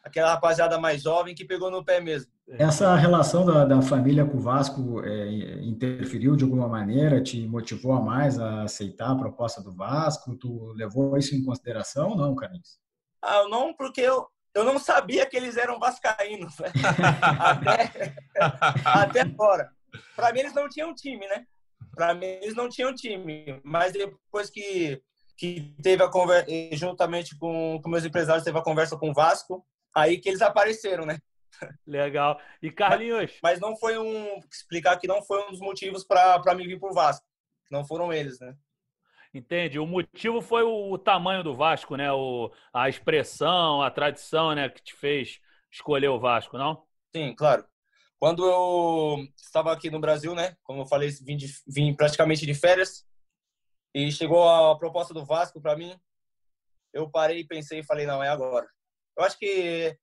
Aquela 0.02 0.30
rapaziada 0.30 0.78
mais 0.78 1.02
jovem 1.02 1.34
que 1.34 1.44
pegou 1.44 1.70
no 1.70 1.84
pé 1.84 2.00
mesmo. 2.00 2.32
Essa 2.48 2.94
relação 2.96 3.46
da, 3.46 3.64
da 3.64 3.80
família 3.80 4.24
com 4.24 4.36
o 4.36 4.40
Vasco 4.40 5.02
é, 5.04 5.30
interferiu 5.62 6.36
de 6.36 6.44
alguma 6.44 6.68
maneira, 6.68 7.22
te 7.22 7.46
motivou 7.46 7.92
a 7.92 8.00
mais 8.00 8.38
a 8.38 8.62
aceitar 8.62 9.10
a 9.10 9.16
proposta 9.16 9.62
do 9.62 9.72
Vasco? 9.72 10.36
Tu 10.36 10.72
levou 10.76 11.16
isso 11.16 11.34
em 11.34 11.44
consideração 11.44 12.10
ou 12.10 12.16
não, 12.16 12.34
Carlinhos? 12.34 12.78
Ah, 13.22 13.44
não, 13.48 13.72
porque 13.74 14.00
eu, 14.00 14.26
eu 14.54 14.64
não 14.64 14.78
sabia 14.78 15.24
que 15.24 15.36
eles 15.36 15.56
eram 15.56 15.78
vascaínos, 15.78 16.58
né? 16.58 16.72
até, 17.38 18.14
até 18.84 19.20
agora. 19.20 19.70
Para 20.16 20.32
mim 20.32 20.40
eles 20.40 20.54
não 20.54 20.68
tinham 20.68 20.94
time, 20.94 21.26
né? 21.28 21.46
Para 21.94 22.12
mim 22.14 22.26
eles 22.26 22.56
não 22.56 22.68
tinham 22.68 22.94
time, 22.94 23.60
mas 23.62 23.92
depois 23.92 24.50
que 24.50 25.00
que 25.36 25.74
teve 25.82 26.02
a 26.04 26.08
conversa, 26.08 26.46
juntamente 26.72 27.36
com, 27.36 27.80
com 27.82 27.90
meus 27.90 28.04
empresários, 28.04 28.44
teve 28.44 28.56
a 28.56 28.62
conversa 28.62 28.96
com 28.96 29.10
o 29.10 29.14
Vasco, 29.14 29.66
aí 29.94 30.18
que 30.18 30.28
eles 30.28 30.42
apareceram, 30.42 31.06
né? 31.06 31.18
Legal. 31.86 32.40
E 32.60 32.70
Carlinhos? 32.70 33.32
Mas, 33.42 33.58
mas 33.58 33.60
não 33.60 33.76
foi 33.76 33.98
um. 33.98 34.38
Explicar 34.50 34.96
que 34.98 35.06
não 35.06 35.22
foi 35.22 35.44
um 35.46 35.50
dos 35.50 35.60
motivos 35.60 36.04
para 36.04 36.54
mim 36.54 36.66
vir 36.66 36.80
para 36.80 36.90
o 36.90 36.94
Vasco. 36.94 37.24
Não 37.70 37.84
foram 37.84 38.12
eles, 38.12 38.38
né? 38.40 38.54
Entende? 39.34 39.78
O 39.78 39.86
motivo 39.86 40.42
foi 40.42 40.62
o, 40.62 40.92
o, 40.92 40.98
tamanho 40.98 41.42
do 41.42 41.54
Vasco, 41.54 41.96
né? 41.96 42.12
O, 42.12 42.52
a 42.72 42.88
expressão, 42.88 43.80
a 43.80 43.90
tradição, 43.90 44.54
né? 44.54 44.68
Que 44.68 44.82
te 44.82 44.94
fez 44.94 45.40
escolher 45.70 46.08
o 46.08 46.20
Vasco, 46.20 46.58
não? 46.58 46.84
Sim, 47.14 47.34
claro. 47.34 47.64
Quando 48.18 48.44
eu 48.44 49.26
estava 49.36 49.72
aqui 49.72 49.90
no 49.90 49.98
Brasil, 49.98 50.34
né? 50.34 50.54
Como 50.62 50.82
eu 50.82 50.86
falei, 50.86 51.08
vim, 51.22 51.36
de, 51.36 51.46
vim 51.66 51.94
praticamente 51.94 52.44
de 52.44 52.54
férias 52.54 53.06
e 53.94 54.12
chegou 54.12 54.48
a 54.48 54.78
proposta 54.78 55.14
do 55.14 55.24
Vasco 55.24 55.60
para 55.60 55.76
mim. 55.76 55.98
Eu 56.92 57.10
parei, 57.10 57.42
pensei 57.44 57.80
e 57.80 57.84
falei, 57.84 58.06
não, 58.06 58.22
é 58.22 58.28
agora. 58.28 58.68
Eu 59.16 59.24
acho 59.24 59.38
que 59.38 59.96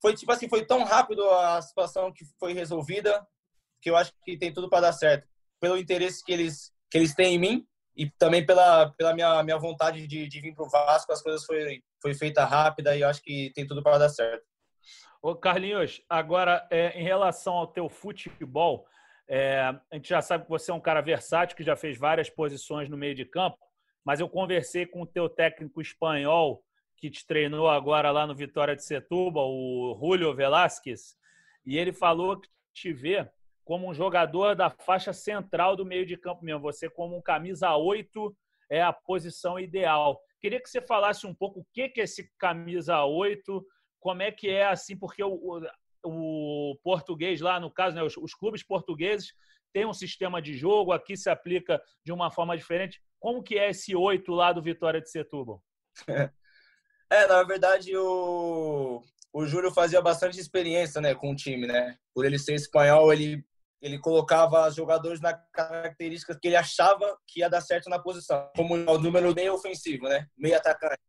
foi 0.00 0.14
tipo 0.14 0.32
assim, 0.32 0.48
foi 0.48 0.64
tão 0.64 0.84
rápido 0.84 1.28
a 1.30 1.60
situação 1.60 2.12
que 2.12 2.24
foi 2.38 2.52
resolvida 2.52 3.26
que 3.82 3.90
eu 3.90 3.96
acho 3.96 4.12
que 4.24 4.36
tem 4.36 4.52
tudo 4.52 4.68
para 4.68 4.82
dar 4.82 4.92
certo. 4.92 5.26
Pelo 5.60 5.76
interesse 5.76 6.24
que 6.24 6.32
eles 6.32 6.72
que 6.90 6.98
eles 6.98 7.14
têm 7.14 7.36
em 7.36 7.38
mim 7.38 7.66
e 7.96 8.10
também 8.10 8.44
pela 8.44 8.90
pela 8.92 9.14
minha 9.14 9.42
minha 9.42 9.58
vontade 9.58 10.06
de, 10.06 10.28
de 10.28 10.40
vir 10.40 10.54
para 10.54 10.64
o 10.64 10.70
Vasco, 10.70 11.12
as 11.12 11.22
coisas 11.22 11.44
foi 11.44 11.82
foi 12.00 12.14
feita 12.14 12.44
rápida 12.44 12.96
e 12.96 13.02
eu 13.02 13.08
acho 13.08 13.22
que 13.22 13.52
tem 13.54 13.66
tudo 13.66 13.82
para 13.82 13.98
dar 13.98 14.08
certo. 14.08 14.44
Ô 15.22 15.34
Carlinhos, 15.36 16.02
agora 16.08 16.66
é, 16.70 16.98
em 16.98 17.02
relação 17.02 17.54
ao 17.54 17.66
teu 17.66 17.90
futebol, 17.90 18.86
é, 19.28 19.60
a 19.60 19.94
gente 19.94 20.08
já 20.08 20.22
sabe 20.22 20.44
que 20.44 20.50
você 20.50 20.70
é 20.70 20.74
um 20.74 20.80
cara 20.80 21.02
versátil, 21.02 21.56
que 21.56 21.62
já 21.62 21.76
fez 21.76 21.98
várias 21.98 22.30
posições 22.30 22.88
no 22.88 22.96
meio 22.96 23.14
de 23.14 23.26
campo, 23.26 23.58
mas 24.02 24.18
eu 24.18 24.28
conversei 24.28 24.86
com 24.86 25.02
o 25.02 25.06
teu 25.06 25.28
técnico 25.28 25.80
espanhol, 25.80 26.64
que 27.00 27.10
te 27.10 27.26
treinou 27.26 27.68
agora 27.68 28.10
lá 28.10 28.26
no 28.26 28.34
Vitória 28.34 28.76
de 28.76 28.84
Setúbal, 28.84 29.50
o 29.50 29.98
Julio 29.98 30.34
Velásquez, 30.34 31.16
e 31.64 31.78
ele 31.78 31.92
falou 31.92 32.38
que 32.38 32.48
te 32.74 32.92
vê 32.92 33.28
como 33.64 33.88
um 33.88 33.94
jogador 33.94 34.54
da 34.54 34.68
faixa 34.68 35.12
central 35.12 35.76
do 35.76 35.86
meio 35.86 36.04
de 36.04 36.16
campo 36.16 36.44
mesmo, 36.44 36.60
você 36.60 36.90
como 36.90 37.16
um 37.16 37.22
camisa 37.22 37.74
8 37.74 38.36
é 38.68 38.82
a 38.82 38.92
posição 38.92 39.58
ideal. 39.58 40.20
Queria 40.40 40.60
que 40.60 40.68
você 40.68 40.80
falasse 40.80 41.26
um 41.26 41.34
pouco 41.34 41.60
o 41.60 41.66
que 41.72 41.82
é 41.82 42.02
esse 42.02 42.30
camisa 42.38 43.04
8, 43.04 43.64
como 43.98 44.22
é 44.22 44.30
que 44.30 44.48
é 44.48 44.66
assim, 44.66 44.96
porque 44.96 45.22
o, 45.22 45.34
o, 45.34 45.60
o 46.04 46.78
português 46.82 47.40
lá, 47.40 47.60
no 47.60 47.70
caso, 47.70 47.96
né, 47.96 48.02
os, 48.02 48.16
os, 48.16 48.34
clubes 48.34 48.62
portugueses 48.62 49.34
têm 49.72 49.86
um 49.86 49.92
sistema 49.92 50.40
de 50.40 50.54
jogo, 50.54 50.92
aqui 50.92 51.16
se 51.16 51.30
aplica 51.30 51.80
de 52.04 52.12
uma 52.12 52.30
forma 52.30 52.56
diferente. 52.56 53.00
Como 53.18 53.42
que 53.42 53.58
é 53.58 53.70
esse 53.70 53.94
oito 53.94 54.32
lá 54.32 54.52
do 54.52 54.62
Vitória 54.62 55.00
de 55.00 55.10
Setúbal? 55.10 55.62
É, 56.08 56.30
na 57.26 57.42
verdade, 57.42 57.96
o, 57.96 59.02
o 59.32 59.46
Júlio 59.46 59.72
fazia 59.72 60.00
bastante 60.00 60.38
experiência 60.38 61.00
né, 61.00 61.14
com 61.14 61.32
o 61.32 61.36
time, 61.36 61.66
né? 61.66 61.96
Por 62.14 62.24
ele 62.24 62.38
ser 62.38 62.54
espanhol, 62.54 63.12
ele, 63.12 63.44
ele 63.82 63.98
colocava 63.98 64.70
jogadores 64.70 65.20
na 65.20 65.34
características 65.34 66.38
que 66.40 66.48
ele 66.48 66.56
achava 66.56 67.18
que 67.26 67.40
ia 67.40 67.50
dar 67.50 67.60
certo 67.60 67.90
na 67.90 67.98
posição. 67.98 68.48
Como 68.54 68.74
o 68.74 68.98
número 68.98 69.34
meio 69.34 69.54
ofensivo, 69.54 70.08
né? 70.08 70.26
Meio 70.36 70.56
atacante, 70.56 71.00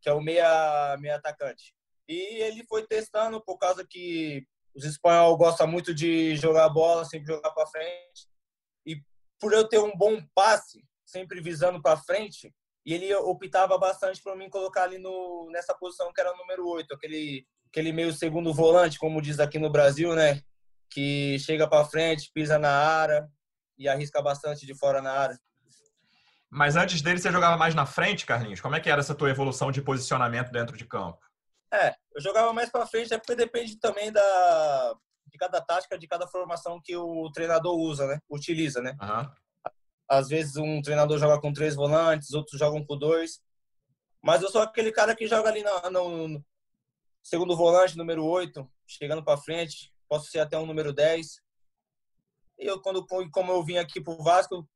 que 0.00 0.08
é 0.08 0.12
o 0.12 0.20
meia, 0.20 0.96
meia 0.98 1.16
atacante. 1.16 1.72
E 2.08 2.42
ele 2.42 2.64
foi 2.64 2.86
testando 2.86 3.42
por 3.42 3.56
causa 3.56 3.86
que 3.88 4.44
os 4.74 4.84
espanhóis 4.84 5.38
gostam 5.38 5.68
muito 5.68 5.94
de 5.94 6.34
jogar 6.36 6.68
bola, 6.68 7.04
sempre 7.04 7.32
jogar 7.32 7.50
para 7.52 7.66
frente. 7.66 8.28
E 8.84 8.96
por 9.40 9.52
eu 9.52 9.68
ter 9.68 9.78
um 9.78 9.96
bom 9.96 10.20
passe, 10.34 10.84
sempre 11.04 11.40
visando 11.40 11.80
para 11.80 11.96
frente, 11.96 12.52
e 12.84 12.92
ele 12.92 13.14
optava 13.14 13.78
bastante 13.78 14.22
para 14.22 14.36
mim 14.36 14.50
colocar 14.50 14.84
ali 14.84 14.98
no, 14.98 15.48
nessa 15.50 15.74
posição 15.74 16.12
que 16.12 16.20
era 16.20 16.32
o 16.32 16.36
número 16.36 16.68
8, 16.68 16.94
aquele, 16.94 17.46
aquele 17.68 17.92
meio 17.92 18.12
segundo 18.12 18.52
volante, 18.52 18.98
como 18.98 19.22
diz 19.22 19.40
aqui 19.40 19.58
no 19.58 19.70
Brasil, 19.70 20.14
né? 20.14 20.40
Que 20.90 21.38
chega 21.38 21.68
para 21.68 21.84
frente, 21.84 22.30
pisa 22.32 22.58
na 22.58 22.70
área 22.70 23.26
e 23.78 23.88
arrisca 23.88 24.20
bastante 24.20 24.66
de 24.66 24.74
fora 24.74 25.00
na 25.00 25.12
área. 25.12 25.38
Mas 26.50 26.76
antes 26.76 27.02
dele, 27.02 27.18
você 27.18 27.32
jogava 27.32 27.56
mais 27.56 27.74
na 27.74 27.84
frente, 27.84 28.26
Carlinhos? 28.26 28.60
Como 28.60 28.76
é 28.76 28.80
que 28.80 28.88
era 28.88 29.00
essa 29.00 29.14
tua 29.14 29.30
evolução 29.30 29.72
de 29.72 29.82
posicionamento 29.82 30.52
dentro 30.52 30.76
de 30.76 30.84
campo? 30.86 31.18
É, 31.72 31.92
eu 32.14 32.20
jogava 32.20 32.52
mais 32.52 32.70
para 32.70 32.86
frente, 32.86 33.12
é 33.12 33.18
porque 33.18 33.34
depende 33.34 33.76
também 33.78 34.12
da 34.12 34.94
de 35.26 35.38
cada 35.38 35.60
tática, 35.60 35.98
de 35.98 36.06
cada 36.06 36.28
formação 36.28 36.80
que 36.80 36.96
o 36.96 37.28
treinador 37.32 37.76
usa, 37.76 38.06
né? 38.06 38.20
Utiliza, 38.30 38.80
né? 38.80 38.96
Uhum. 39.02 39.28
Às 40.16 40.28
vezes 40.28 40.56
um 40.56 40.80
treinador 40.80 41.18
joga 41.18 41.40
com 41.40 41.52
três 41.52 41.74
volantes, 41.74 42.32
outros 42.32 42.58
jogam 42.58 42.84
com 42.84 42.96
dois. 42.96 43.40
Mas 44.22 44.42
eu 44.42 44.50
sou 44.50 44.62
aquele 44.62 44.90
cara 44.90 45.14
que 45.14 45.26
joga 45.26 45.48
ali 45.50 45.62
no, 45.90 46.28
no 46.28 46.44
segundo 47.22 47.56
volante, 47.56 47.96
número 47.96 48.24
8, 48.24 48.66
chegando 48.86 49.22
para 49.24 49.36
frente. 49.36 49.92
Posso 50.08 50.30
ser 50.30 50.40
até 50.40 50.58
um 50.58 50.66
número 50.66 50.92
10. 50.92 51.40
E 52.58 52.66
eu, 52.66 52.80
quando, 52.80 53.04
como 53.30 53.52
eu 53.52 53.62
vim 53.62 53.76
aqui 53.76 54.00
pro 54.00 54.22
Vasco, 54.22 54.66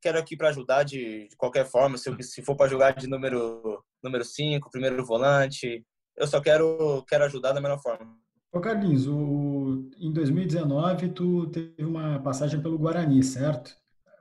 quero 0.00 0.18
aqui 0.18 0.36
para 0.36 0.50
ajudar 0.50 0.82
de, 0.82 1.28
de, 1.28 1.36
qualquer 1.36 1.64
forma. 1.64 1.96
Se, 1.96 2.22
se 2.22 2.42
for 2.42 2.54
para 2.54 2.68
jogar 2.68 2.94
de 2.94 3.06
número 3.06 3.82
número 4.02 4.24
5, 4.24 4.70
primeiro 4.70 5.04
volante, 5.04 5.84
eu 6.16 6.26
só 6.26 6.40
quero, 6.40 7.04
quero 7.08 7.24
ajudar 7.24 7.52
da 7.52 7.60
melhor 7.60 7.80
forma. 7.80 8.18
Ô 8.52 8.60
Carlinhos, 8.60 9.06
o, 9.06 9.88
em 9.96 10.12
2019 10.12 11.08
tu 11.10 11.46
teve 11.48 11.84
uma 11.84 12.20
passagem 12.20 12.60
pelo 12.60 12.78
Guarani, 12.78 13.22
certo? 13.22 13.74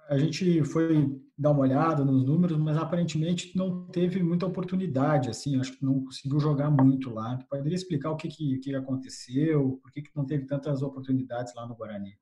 A 0.09 0.17
gente 0.17 0.63
foi 0.65 1.21
dar 1.37 1.51
uma 1.51 1.61
olhada 1.61 2.03
nos 2.03 2.25
números, 2.25 2.57
mas 2.57 2.77
aparentemente 2.77 3.55
não 3.57 3.87
teve 3.87 4.21
muita 4.21 4.45
oportunidade, 4.45 5.29
assim, 5.29 5.59
acho 5.59 5.77
que 5.77 5.85
não 5.85 6.03
conseguiu 6.03 6.39
jogar 6.39 6.69
muito 6.69 7.09
lá. 7.13 7.37
Tu 7.37 7.47
poderia 7.47 7.75
explicar 7.75 8.11
o 8.11 8.17
que, 8.17 8.27
que, 8.27 8.59
que 8.59 8.75
aconteceu, 8.75 9.79
por 9.81 9.91
que, 9.91 10.01
que 10.01 10.11
não 10.15 10.25
teve 10.25 10.45
tantas 10.45 10.81
oportunidades 10.81 11.53
lá 11.55 11.65
no 11.65 11.75
Guarani? 11.75 12.17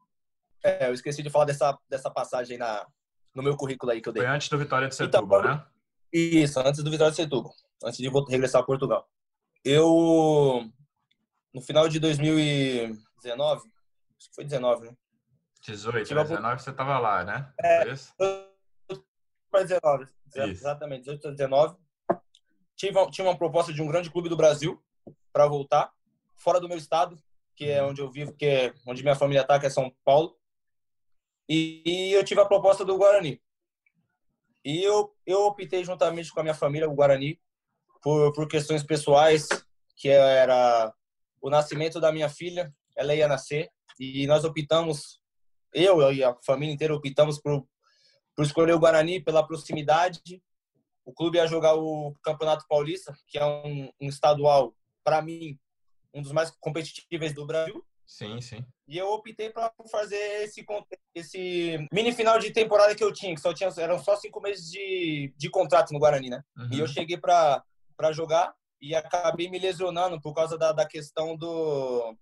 É, 0.64 0.88
eu 0.88 0.94
esqueci 0.94 1.24
de 1.24 1.30
falar 1.30 1.46
dessa, 1.46 1.78
dessa 1.90 2.12
passagem 2.12 2.58
na, 2.58 2.86
no 3.34 3.44
meu 3.44 3.58
currículo 3.58 3.92
aí 3.92 4.02
que 4.02 4.10
eu 4.10 4.14
dei. 4.14 4.24
Foi 4.24 4.32
antes 4.32 4.50
do 4.50 4.58
Vitória 4.58 4.88
de 4.88 4.96
então, 4.96 5.06
Setúbal, 5.08 5.40
então, 5.40 5.56
né? 5.56 5.66
Isso, 6.12 6.60
antes 6.60 6.84
do 6.84 6.92
Vitória 6.92 7.12
de 7.12 7.18
Setúbal, 7.18 7.54
antes 7.84 7.98
de 7.98 8.10
regressar 8.30 8.62
a 8.62 8.66
Portugal. 8.66 9.08
Eu, 9.64 10.70
no 11.54 11.62
final 11.62 11.88
de 11.88 12.00
2019, 12.00 13.62
acho 14.18 14.30
que 14.30 14.36
foi 14.36 14.44
19, 14.44 14.88
né? 14.88 14.96
18, 15.72 16.14
né? 16.14 16.24
19 16.24 16.62
você 16.62 16.70
estava 16.70 17.00
lá, 17.00 17.24
né? 17.24 17.54
É, 17.62 17.84
para 19.50 19.64
19, 19.64 20.08
exatamente, 20.36 21.02
18 21.06 21.28
a 21.28 21.32
19. 21.32 21.76
Tive, 22.76 23.12
tinha 23.12 23.28
uma 23.28 23.38
proposta 23.38 23.74
de 23.74 23.82
um 23.82 23.88
grande 23.88 24.10
clube 24.10 24.30
do 24.30 24.38
Brasil 24.38 24.82
para 25.34 25.48
voltar, 25.48 25.92
fora 26.36 26.60
do 26.60 26.68
meu 26.68 26.78
estado, 26.78 27.18
que 27.56 27.70
é 27.70 27.84
uhum. 27.84 27.90
onde 27.90 28.02
eu 28.02 28.10
vivo, 28.10 28.34
que 28.34 28.46
é 28.46 28.74
onde 28.88 29.04
minha 29.04 29.16
família 29.16 29.42
está, 29.42 29.60
que 29.60 29.66
é 29.66 29.70
São 29.70 29.94
Paulo. 30.06 30.38
E, 31.48 31.84
e 31.86 32.14
eu 32.14 32.24
tive 32.24 32.40
a 32.40 32.46
proposta 32.46 32.86
do 32.86 32.98
Guarani. 32.98 33.42
E 34.64 34.84
eu, 34.84 35.14
eu 35.26 35.46
optei 35.46 35.84
juntamente 35.84 36.32
com 36.32 36.40
a 36.40 36.44
minha 36.44 36.56
família, 36.56 36.90
o 36.90 36.94
Guarani, 36.94 37.40
por, 38.02 38.32
por 38.34 38.48
questões 38.48 38.84
pessoais, 38.84 39.48
que 39.98 40.10
era 40.10 40.94
o 41.42 41.50
nascimento 41.50 42.00
da 42.00 42.12
minha 42.12 42.30
filha, 42.30 42.74
ela 42.96 43.16
ia 43.16 43.28
nascer, 43.28 43.70
e 44.00 44.26
nós 44.28 44.44
optamos, 44.44 45.20
eu 45.74 46.12
e 46.12 46.24
a 46.24 46.36
família 46.46 46.74
inteira 46.74 46.96
optamos 46.96 47.40
por, 47.40 47.66
por 48.36 48.46
escolher 48.46 48.74
o 48.74 48.80
Guarani 48.80 49.22
pela 49.22 49.46
proximidade. 49.46 50.42
O 51.06 51.14
clube 51.14 51.38
ia 51.38 51.48
jogar 51.48 51.76
o 51.76 52.16
Campeonato 52.22 52.66
Paulista, 52.68 53.14
que 53.28 53.38
é 53.38 53.46
um, 53.46 53.92
um 54.02 54.08
estadual, 54.08 54.76
para 55.04 55.22
mim, 55.22 55.58
um 56.14 56.22
dos 56.22 56.32
mais 56.32 56.52
competitivos 56.60 57.34
do 57.34 57.46
Brasil. 57.46 57.84
Sim, 58.06 58.42
sim. 58.42 58.66
E 58.88 58.98
eu 58.98 59.08
optei 59.12 59.52
para 59.52 59.72
fazer 59.92 60.18
esse, 60.44 60.66
esse 61.14 61.88
mini 61.92 62.12
final 62.12 62.40
de 62.40 62.52
temporada 62.52 62.96
que 62.96 63.04
eu 63.04 63.14
tinha, 63.14 63.36
que 63.36 63.42
só 63.42 63.54
tinha, 63.54 63.70
eram 63.78 64.00
só 64.00 64.16
cinco 64.16 64.42
meses 64.42 64.70
de, 64.72 65.32
de 65.38 65.50
contrato 65.50 65.94
no 65.94 66.00
Guarani, 66.00 66.30
né? 66.30 66.44
Uhum. 66.58 66.70
E 66.72 66.80
eu 66.80 66.88
cheguei 66.88 67.18
para 67.18 67.64
jogar 68.12 68.52
e 68.82 68.96
acabei 68.96 69.48
me 69.48 69.60
lesionando 69.60 70.20
por 70.20 70.34
causa 70.34 70.58
da, 70.58 70.72
da 70.72 70.88
questão 70.88 71.38
do. 71.38 72.16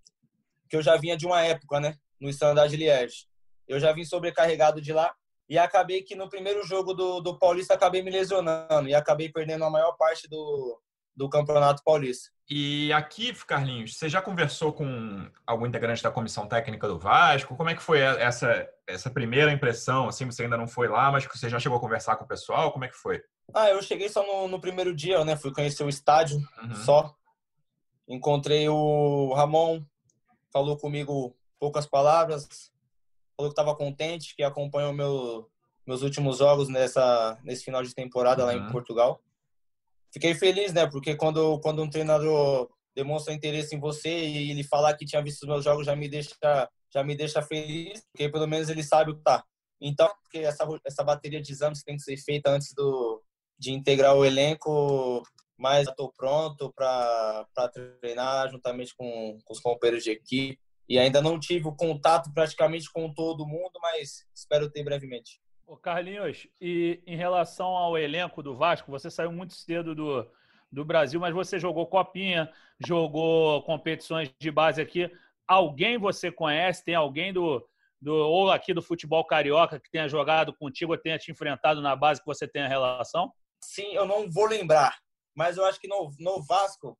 que 0.70 0.76
eu 0.76 0.82
já 0.82 0.98
vinha 0.98 1.16
de 1.16 1.26
uma 1.26 1.42
época, 1.42 1.80
né? 1.80 1.98
No 2.20 2.30
Standard 2.30 2.76
Liège. 2.76 3.26
Eu 3.68 3.80
já 3.80 3.92
vim 3.92 4.06
sobrecarregado 4.06 4.82
de 4.82 4.94
lá 4.94 5.14
e 5.50 5.58
acabei 5.58 6.02
que 6.02 6.16
no 6.16 6.30
primeiro 6.30 6.64
jogo 6.64 6.94
do, 6.94 7.22
do 7.22 7.38
Paulista 7.38 7.74
acabei 7.74 8.02
me 8.02 8.12
lesionando 8.12 8.90
e 8.90 8.94
acabei 8.94 9.30
perdendo 9.30 9.64
a 9.64 9.70
maior 9.70 9.94
parte 9.94 10.28
do, 10.28 10.80
do 11.16 11.30
Campeonato 11.30 11.84
Paulista. 11.84 12.30
E 12.50 12.94
aqui, 12.94 13.34
Carlinhos, 13.46 13.98
você 13.98 14.08
já 14.08 14.22
conversou 14.22 14.72
com 14.72 15.30
algum 15.46 15.66
integrante 15.66 16.02
da 16.02 16.12
comissão 16.12 16.48
técnica 16.48 16.88
do 16.88 16.98
Vasco? 16.98 17.58
Como 17.58 17.70
é 17.70 17.76
que 17.76 17.82
foi 17.82 18.00
essa, 18.00 18.70
essa 18.86 19.10
primeira 19.10 19.52
impressão? 19.52 20.08
Assim, 20.08 20.26
você 20.26 20.44
ainda 20.44 20.58
não 20.58 20.68
foi 20.68 20.88
lá, 20.88 21.12
mas 21.12 21.26
você 21.26 21.50
já 21.50 21.60
chegou 21.60 21.78
a 21.78 21.82
conversar 21.82 22.16
com 22.16 22.24
o 22.24 22.28
pessoal? 22.28 22.72
Como 22.72 22.86
é 22.86 22.88
que 22.88 22.96
foi? 22.96 23.22
Ah, 23.54 23.70
eu 23.70 23.82
cheguei 23.82 24.08
só 24.08 24.26
no, 24.26 24.48
no 24.48 24.62
primeiro 24.62 24.96
dia, 24.96 25.26
né? 25.26 25.36
Fui 25.36 25.52
conhecer 25.52 25.84
o 25.84 25.90
estádio 25.90 26.38
uhum. 26.64 26.76
só. 26.76 27.14
Encontrei 28.08 28.70
o 28.70 29.34
Ramon, 29.34 29.84
falou 30.52 30.78
comigo 30.78 31.36
poucas 31.60 31.86
palavras, 31.86 32.72
falou 33.38 33.52
que 33.52 33.60
estava 33.60 33.76
contente, 33.76 34.36
que 34.36 34.44
acompanhou 34.44 34.92
meu, 34.92 35.48
meus 35.86 36.02
últimos 36.02 36.40
jogos 36.40 36.68
nessa 36.68 37.40
nesse 37.44 37.64
final 37.64 37.84
de 37.84 37.94
temporada 37.94 38.42
uhum. 38.42 38.48
lá 38.48 38.56
em. 38.56 38.72
Portugal. 38.72 39.22
Fiquei 40.12 40.34
feliz, 40.34 40.74
né? 40.74 40.88
Porque 40.88 41.16
quando 41.16 41.60
quando 41.60 41.84
um 41.84 41.90
treinador 41.90 42.70
demonstra 42.96 43.34
interesse 43.34 43.76
em 43.76 43.80
você 43.80 44.10
e 44.10 44.52
ele 44.52 44.64
falar 44.64 44.96
que 44.96 45.06
tinha 45.06 45.22
visto 45.22 45.44
os 45.44 45.48
meus 45.48 45.64
jogos 45.64 45.86
já 45.86 45.96
me 45.96 46.10
deixa 46.10 46.36
já 46.92 47.04
me 47.04 47.16
deixa 47.16 47.42
feliz, 47.42 48.04
porque 48.12 48.28
pelo 48.28 48.48
menos 48.48 48.70
ele 48.70 48.84
sabe 48.84 49.12
o 49.12 49.16
que 49.16 49.22
tá. 49.22 49.44
Então, 49.80 50.10
porque 50.24 50.40
essa 50.40 50.68
essa 50.84 51.04
bateria 51.04 51.42
de 51.42 51.52
exames 51.52 51.84
tem 51.84 51.96
que 51.96 52.02
ser 52.02 52.18
feita 52.18 52.50
antes 52.50 52.74
do 52.74 53.22
de 53.60 53.72
integrar 53.72 54.16
o 54.16 54.26
elenco, 54.26 55.24
mas 55.58 55.88
estou 55.88 56.12
pronto 56.16 56.72
para 56.74 57.46
treinar 58.00 58.50
juntamente 58.50 58.96
com, 58.96 59.38
com 59.44 59.54
os 59.54 59.60
companheiros 59.60 60.04
de 60.04 60.12
equipe. 60.12 60.60
E 60.88 60.98
ainda 60.98 61.22
não 61.22 61.40
tive 61.40 61.68
o 61.68 61.76
contato 61.76 62.32
praticamente 62.34 62.92
com 62.92 63.14
todo 63.14 63.46
mundo, 63.46 63.74
mas 63.82 64.26
espero 64.34 64.70
ter 64.70 64.84
brevemente. 64.84 65.42
Ô 65.66 65.76
Carlinhos, 65.76 66.48
e 66.62 67.02
em 67.06 67.18
relação 67.18 67.68
ao 67.68 67.98
elenco 67.98 68.42
do 68.42 68.56
Vasco, 68.56 68.90
você 68.90 69.12
saiu 69.12 69.32
muito 69.34 69.54
cedo 69.54 69.94
do, 69.94 70.26
do 70.72 70.86
Brasil, 70.86 71.20
mas 71.20 71.34
você 71.34 71.60
jogou 71.60 71.88
Copinha, 71.88 72.50
jogou 72.80 73.62
competições 73.64 74.32
de 74.40 74.50
base 74.50 74.82
aqui. 74.82 75.12
Alguém 75.46 75.98
você 75.98 76.32
conhece? 76.32 76.86
Tem 76.86 76.96
alguém 76.96 77.34
do, 77.34 77.68
do 78.02 78.14
ou 78.14 78.50
aqui 78.50 78.74
do 78.74 78.82
futebol 78.82 79.26
carioca 79.26 79.80
que 79.80 79.92
tenha 79.92 80.08
jogado 80.08 80.54
contigo 80.54 80.94
ou 80.94 80.98
tenha 80.98 81.18
te 81.18 81.32
enfrentado 81.32 81.82
na 81.82 81.98
base 81.98 82.22
que 82.22 82.28
você 82.28 82.48
tenha 82.48 82.68
relação? 82.68 83.34
Sim, 83.62 83.94
eu 83.94 84.06
não 84.06 84.30
vou 84.30 84.46
lembrar, 84.46 84.98
mas 85.36 85.58
eu 85.58 85.66
acho 85.66 85.80
que 85.80 85.88
no, 85.88 86.12
no 86.20 86.42
Vasco, 86.46 86.98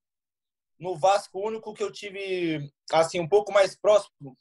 no 0.80 0.96
Vasco, 0.98 1.40
o 1.40 1.48
único 1.48 1.74
que 1.74 1.84
eu 1.84 1.92
tive 1.92 2.72
assim 2.92 3.20
um 3.20 3.28
pouco 3.28 3.52
mais 3.52 3.76
próximo 3.76 4.38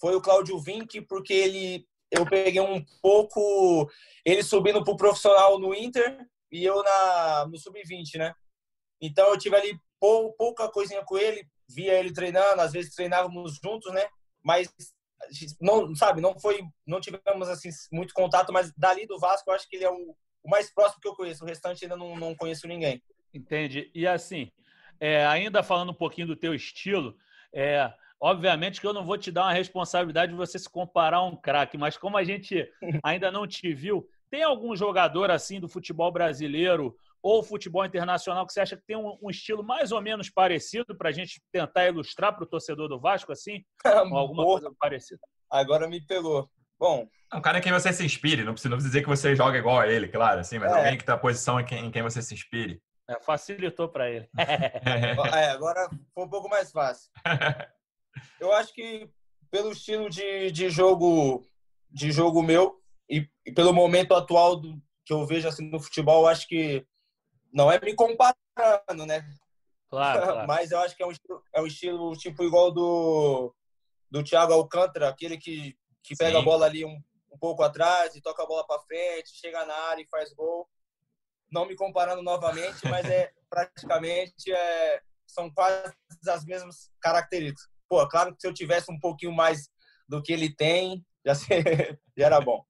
foi 0.00 0.14
o 0.14 0.20
Cláudio 0.20 0.58
Vinck, 0.58 1.00
porque 1.02 1.32
ele 1.32 1.86
eu 2.10 2.24
peguei 2.24 2.60
um 2.60 2.84
pouco 3.02 3.90
ele 4.24 4.42
subindo 4.42 4.84
para 4.84 4.92
o 4.92 4.96
profissional 4.96 5.58
no 5.58 5.74
Inter 5.74 6.24
e 6.50 6.64
eu 6.64 6.82
na 6.82 7.46
no 7.46 7.58
sub-20, 7.58 8.18
né? 8.18 8.34
Então 9.00 9.28
eu 9.30 9.38
tive 9.38 9.56
ali 9.56 9.78
pou, 9.98 10.32
pouca 10.34 10.70
coisinha 10.70 11.04
com 11.04 11.18
ele, 11.18 11.46
via 11.68 11.94
ele 11.94 12.12
treinando, 12.12 12.60
às 12.60 12.72
vezes 12.72 12.94
treinávamos 12.94 13.58
juntos, 13.62 13.92
né? 13.92 14.06
Mas 14.42 14.68
não, 15.60 15.94
sabe, 15.94 16.20
não 16.20 16.38
foi, 16.38 16.62
não 16.86 17.00
tivemos 17.00 17.48
assim 17.48 17.70
muito 17.90 18.12
contato, 18.14 18.52
mas 18.52 18.72
dali 18.76 19.06
do 19.06 19.18
Vasco 19.18 19.50
eu 19.50 19.54
acho 19.54 19.68
que 19.68 19.76
ele 19.76 19.84
é 19.84 19.90
o, 19.90 20.16
o 20.42 20.50
mais 20.50 20.72
próximo 20.72 21.00
que 21.00 21.08
eu 21.08 21.16
conheço. 21.16 21.44
O 21.44 21.46
restante 21.46 21.84
ainda 21.84 21.96
não, 21.96 22.16
não 22.16 22.34
conheço 22.34 22.68
ninguém. 22.68 23.02
Entende? 23.32 23.90
E 23.94 24.06
assim, 24.06 24.52
é, 25.04 25.26
ainda 25.26 25.62
falando 25.62 25.90
um 25.90 25.94
pouquinho 25.94 26.26
do 26.26 26.36
teu 26.36 26.54
estilo, 26.54 27.16
é, 27.52 27.92
Obviamente 28.20 28.80
que 28.80 28.86
eu 28.86 28.94
não 28.94 29.04
vou 29.04 29.18
te 29.18 29.30
dar 29.30 29.42
uma 29.42 29.52
responsabilidade 29.52 30.32
de 30.32 30.38
você 30.38 30.58
se 30.58 30.70
comparar 30.70 31.18
a 31.18 31.26
um 31.26 31.36
craque, 31.36 31.76
mas 31.76 31.98
como 31.98 32.16
a 32.16 32.24
gente 32.24 32.66
ainda 33.04 33.30
não 33.30 33.46
te 33.46 33.74
viu, 33.74 34.08
tem 34.30 34.42
algum 34.42 34.74
jogador 34.74 35.30
assim 35.30 35.60
do 35.60 35.68
futebol 35.68 36.10
brasileiro 36.10 36.96
ou 37.22 37.42
futebol 37.42 37.84
internacional 37.84 38.46
que 38.46 38.54
você 38.54 38.60
acha 38.60 38.78
que 38.78 38.86
tem 38.86 38.96
um, 38.96 39.18
um 39.22 39.28
estilo 39.28 39.62
mais 39.62 39.92
ou 39.92 40.00
menos 40.00 40.30
parecido 40.30 40.96
para 40.96 41.10
a 41.10 41.12
gente 41.12 41.38
tentar 41.52 41.86
ilustrar 41.86 42.34
para 42.34 42.44
o 42.44 42.46
torcedor 42.46 42.88
do 42.88 42.98
Vasco 42.98 43.30
assim? 43.30 43.62
ou 44.10 44.16
alguma 44.16 44.42
coisa 44.42 44.72
parecida? 44.80 45.20
Agora 45.50 45.86
me 45.86 46.00
pegou. 46.00 46.48
Bom. 46.78 47.06
É 47.30 47.36
um 47.36 47.42
cara 47.42 47.58
em 47.58 47.60
quem 47.60 47.72
você 47.72 47.92
se 47.92 48.06
inspire, 48.06 48.42
não 48.42 48.52
precisa, 48.52 48.70
não 48.70 48.78
precisa 48.78 48.90
dizer 48.90 49.02
que 49.02 49.08
você 49.08 49.36
joga 49.36 49.58
igual 49.58 49.80
a 49.80 49.86
ele, 49.86 50.08
claro, 50.08 50.40
assim, 50.40 50.58
mas 50.58 50.72
é. 50.72 50.76
alguém 50.78 50.96
que 50.96 51.02
está 51.02 51.12
na 51.12 51.18
posição 51.18 51.60
em 51.60 51.64
quem, 51.66 51.84
em 51.84 51.90
quem 51.90 52.02
você 52.02 52.22
se 52.22 52.32
inspire. 52.32 52.80
É, 53.08 53.20
facilitou 53.20 53.88
para 53.88 54.10
ele. 54.10 54.28
é, 55.34 55.50
agora 55.50 55.88
foi 56.14 56.24
um 56.24 56.28
pouco 56.28 56.48
mais 56.48 56.70
fácil. 56.70 57.10
Eu 58.40 58.52
acho 58.52 58.72
que 58.72 59.10
pelo 59.50 59.72
estilo 59.72 60.08
de, 60.08 60.50
de 60.50 60.70
jogo 60.70 61.46
de 61.90 62.10
jogo 62.10 62.42
meu 62.42 62.80
e, 63.08 63.28
e 63.46 63.52
pelo 63.52 63.72
momento 63.72 64.14
atual 64.14 64.56
do, 64.56 64.80
que 65.04 65.12
eu 65.12 65.24
vejo 65.26 65.46
assim 65.46 65.68
no 65.70 65.78
futebol, 65.78 66.22
eu 66.22 66.28
acho 66.28 66.46
que 66.48 66.84
não 67.52 67.70
é 67.70 67.78
me 67.78 67.94
comparando, 67.94 69.06
né? 69.06 69.24
Claro, 69.88 70.22
claro. 70.26 70.48
Mas 70.48 70.70
eu 70.70 70.78
acho 70.80 70.96
que 70.96 71.02
é 71.02 71.06
um, 71.06 71.12
é 71.54 71.60
um 71.60 71.66
estilo 71.66 72.16
tipo 72.16 72.42
igual 72.42 72.72
do 72.72 73.54
do 74.10 74.22
Thiago 74.22 74.52
Alcântara, 74.52 75.08
aquele 75.08 75.36
que, 75.36 75.76
que 76.02 76.16
pega 76.16 76.36
Sim. 76.36 76.42
a 76.42 76.42
bola 76.42 76.66
ali 76.66 76.84
um, 76.84 77.02
um 77.32 77.38
pouco 77.38 77.62
atrás 77.62 78.14
e 78.14 78.20
toca 78.20 78.42
a 78.42 78.46
bola 78.46 78.64
para 78.66 78.80
frente, 78.82 79.34
chega 79.34 79.64
na 79.64 79.74
área 79.74 80.02
e 80.02 80.08
faz 80.08 80.32
gol. 80.34 80.68
Não 81.54 81.66
me 81.66 81.76
comparando 81.76 82.22
novamente, 82.22 82.86
mas 82.90 83.06
é 83.06 83.30
praticamente 83.48 84.52
é, 84.52 85.00
são 85.26 85.48
quase 85.50 85.94
as 86.28 86.44
mesmas 86.44 86.90
características 87.00 87.72
pô, 87.94 88.08
claro 88.08 88.34
que 88.34 88.40
se 88.40 88.48
eu 88.48 88.52
tivesse 88.52 88.90
um 88.90 88.98
pouquinho 88.98 89.32
mais 89.32 89.70
do 90.08 90.20
que 90.20 90.32
ele 90.32 90.52
tem, 90.52 91.04
já, 91.24 91.34
ser, 91.34 92.00
já 92.16 92.26
era 92.26 92.40
bom. 92.40 92.64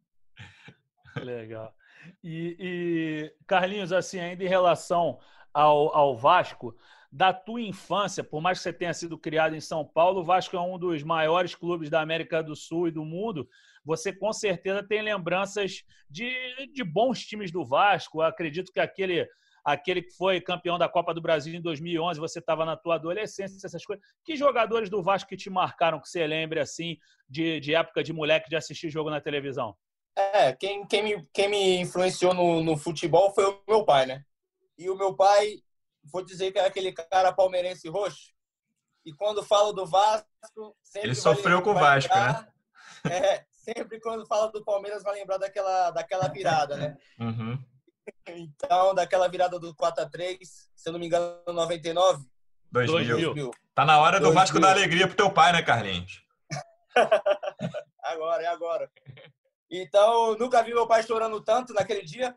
Legal. 1.17 1.75
E, 2.23 2.57
e, 2.61 3.35
Carlinhos, 3.47 3.93
assim, 3.93 4.21
ainda 4.21 4.45
em 4.45 4.49
relação 4.49 5.19
ao, 5.53 5.97
ao 5.97 6.17
Vasco, 6.17 6.77
da 7.11 7.33
tua 7.33 7.63
infância, 7.63 8.23
por 8.23 8.43
mais 8.43 8.59
que 8.59 8.65
você 8.65 8.73
tenha 8.73 8.93
sido 8.93 9.17
criado 9.17 9.55
em 9.55 9.61
São 9.61 9.85
Paulo, 9.85 10.21
o 10.21 10.25
Vasco 10.25 10.57
é 10.57 10.61
um 10.61 10.79
dos 10.79 11.03
maiores 11.03 11.55
clubes 11.55 11.89
da 11.89 12.03
América 12.03 12.43
do 12.43 12.55
Sul 12.55 12.89
e 12.89 12.91
do 12.91 13.05
mundo. 13.05 13.49
Você 13.85 14.13
com 14.13 14.33
certeza 14.33 14.83
tem 14.83 15.03
lembranças 15.03 15.83
de, 16.09 16.33
de 16.73 16.83
bons 16.83 17.21
times 17.21 17.51
do 17.51 17.65
Vasco. 17.65 18.23
Eu 18.23 18.27
acredito 18.27 18.73
que 18.73 18.81
aquele 18.81 19.29
aquele 19.65 20.03
que 20.03 20.13
foi 20.13 20.41
campeão 20.41 20.79
da 20.79 20.89
Copa 20.89 21.15
do 21.15 21.23
Brasil 21.23 21.55
em 21.55 21.61
2011, 21.61 22.21
você 22.21 22.39
estava 22.39 22.67
na 22.67 22.77
tua 22.77 22.97
adolescência, 22.97 23.67
essas 23.67 23.85
coisas. 23.85 24.05
Que 24.23 24.37
jogadores 24.37 24.91
do 24.91 25.03
Vasco 25.03 25.31
que 25.31 25.37
te 25.37 25.49
marcaram, 25.49 25.99
que 25.99 26.09
você 26.09 26.27
lembre 26.27 26.61
assim, 26.61 26.99
de, 27.27 27.61
de 27.61 27.75
época 27.75 28.05
de 28.05 28.13
moleque 28.13 28.51
de 28.51 28.57
assistir 28.57 28.91
jogo 28.91 29.09
na 29.09 29.23
televisão? 29.23 29.75
É, 30.17 30.53
quem, 30.53 30.87
quem, 30.87 31.03
me, 31.03 31.29
quem 31.33 31.49
me 31.49 31.77
influenciou 31.79 32.35
no, 32.35 32.63
no 32.63 32.77
futebol 32.77 33.33
foi 33.35 33.47
o 33.47 33.61
meu 33.67 33.85
pai, 33.85 34.07
né? 34.07 34.23
E 34.77 34.91
o 34.91 34.97
meu 34.97 35.17
pai, 35.17 35.63
vou 36.05 36.23
dizer 36.23 36.53
que 36.53 36.59
é 36.59 36.67
aquele 36.67 36.93
cara 36.93 37.33
palmeirense 37.33 37.89
roxo. 37.89 38.33
E 39.05 39.13
quando 39.13 39.43
falo 39.43 39.73
do 39.73 39.87
Vasco, 39.87 40.27
Ele 40.95 41.15
sofreu 41.15 41.63
com 41.63 41.71
o 41.71 41.75
Vasco, 41.75 42.15
né? 42.15 42.49
É, 43.11 43.45
sempre 43.65 44.01
quando 44.01 44.27
fala 44.27 44.53
do 44.53 44.65
Palmeiras 44.65 45.03
vai 45.03 45.15
lembrar 45.15 45.39
daquela, 45.39 45.91
daquela 45.91 46.29
virada, 46.29 46.77
né? 46.77 46.97
Uhum. 47.19 47.59
Então, 48.29 48.95
daquela 48.95 49.29
virada 49.29 49.59
do 49.59 49.75
4 49.75 50.05
a 50.05 50.09
3 50.09 50.69
se 50.85 50.91
eu 50.91 50.93
não 50.93 51.01
me 51.01 51.07
engano, 51.07 51.41
99. 51.47 52.27
2000. 52.71 53.17
2000. 53.17 53.51
Tá 53.75 53.87
na 53.87 53.99
hora 53.99 54.19
do 54.19 54.25
2000. 54.25 54.41
Vasco 54.41 54.61
dar 54.61 54.73
alegria 54.73 55.07
pro 55.07 55.17
teu 55.17 55.31
pai, 55.31 55.51
né, 55.51 55.63
Carlinhos? 55.63 56.23
agora, 58.05 58.43
é 58.43 58.47
agora. 58.47 58.91
Então, 59.71 60.37
nunca 60.37 60.63
vi 60.63 60.75
meu 60.75 60.87
pai 60.87 61.03
chorando 61.03 61.41
tanto 61.41 61.73
naquele 61.73 62.03
dia. 62.03 62.37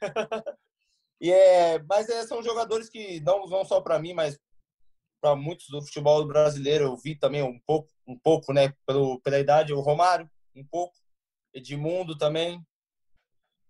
e 1.20 1.30
é, 1.30 1.78
mas 1.88 2.08
é, 2.08 2.26
são 2.26 2.42
jogadores 2.42 2.88
que 2.88 3.20
não 3.20 3.46
vão 3.46 3.64
só 3.64 3.80
para 3.80 4.00
mim, 4.00 4.12
mas 4.12 4.36
para 5.20 5.36
muitos 5.36 5.68
do 5.68 5.80
futebol 5.80 6.26
brasileiro. 6.26 6.86
Eu 6.86 6.96
vi 6.96 7.14
também 7.14 7.42
um 7.42 7.60
pouco, 7.60 7.88
um 8.04 8.18
pouco, 8.18 8.52
né, 8.52 8.74
pelo, 8.84 9.20
pela 9.20 9.38
idade, 9.38 9.72
o 9.72 9.80
Romário, 9.80 10.28
um 10.56 10.64
pouco, 10.64 10.94
Edmundo 11.52 12.16
também, 12.16 12.64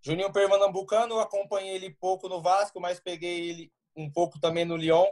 Juninho 0.06 0.32
Pernambucano, 0.32 1.18
acompanhei 1.18 1.74
ele 1.74 1.90
pouco 1.90 2.28
no 2.28 2.40
Vasco, 2.40 2.80
mas 2.80 3.00
peguei 3.00 3.50
ele 3.50 3.72
um 3.96 4.08
pouco 4.08 4.38
também 4.38 4.64
no 4.64 4.76
Lyon. 4.76 5.06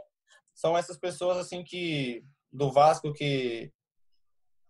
São 0.53 0.77
essas 0.77 0.97
pessoas 0.97 1.37
assim 1.37 1.65
que 1.65 2.23
do 2.49 2.71
Vasco 2.71 3.11
que 3.11 3.71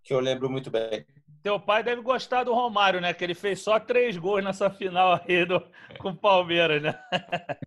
que 0.04 0.13
eu 0.13 0.20
lembro 0.20 0.50
muito 0.50 0.72
bem. 0.72 1.06
Teu 1.44 1.60
pai 1.60 1.84
deve 1.84 2.02
gostar 2.02 2.44
do 2.44 2.54
Romário, 2.54 3.00
né? 3.00 3.13
Que 3.13 3.24
ele 3.24 3.36
fez 3.36 3.62
só 3.62 3.80
três 3.80 4.18
gols 4.18 4.44
nessa 4.44 4.70
final 4.70 5.22
aí 5.24 5.46
do, 5.46 5.60
com 6.00 6.10
o 6.10 6.18
Palmeiras, 6.18 6.82
né? 6.82 7.00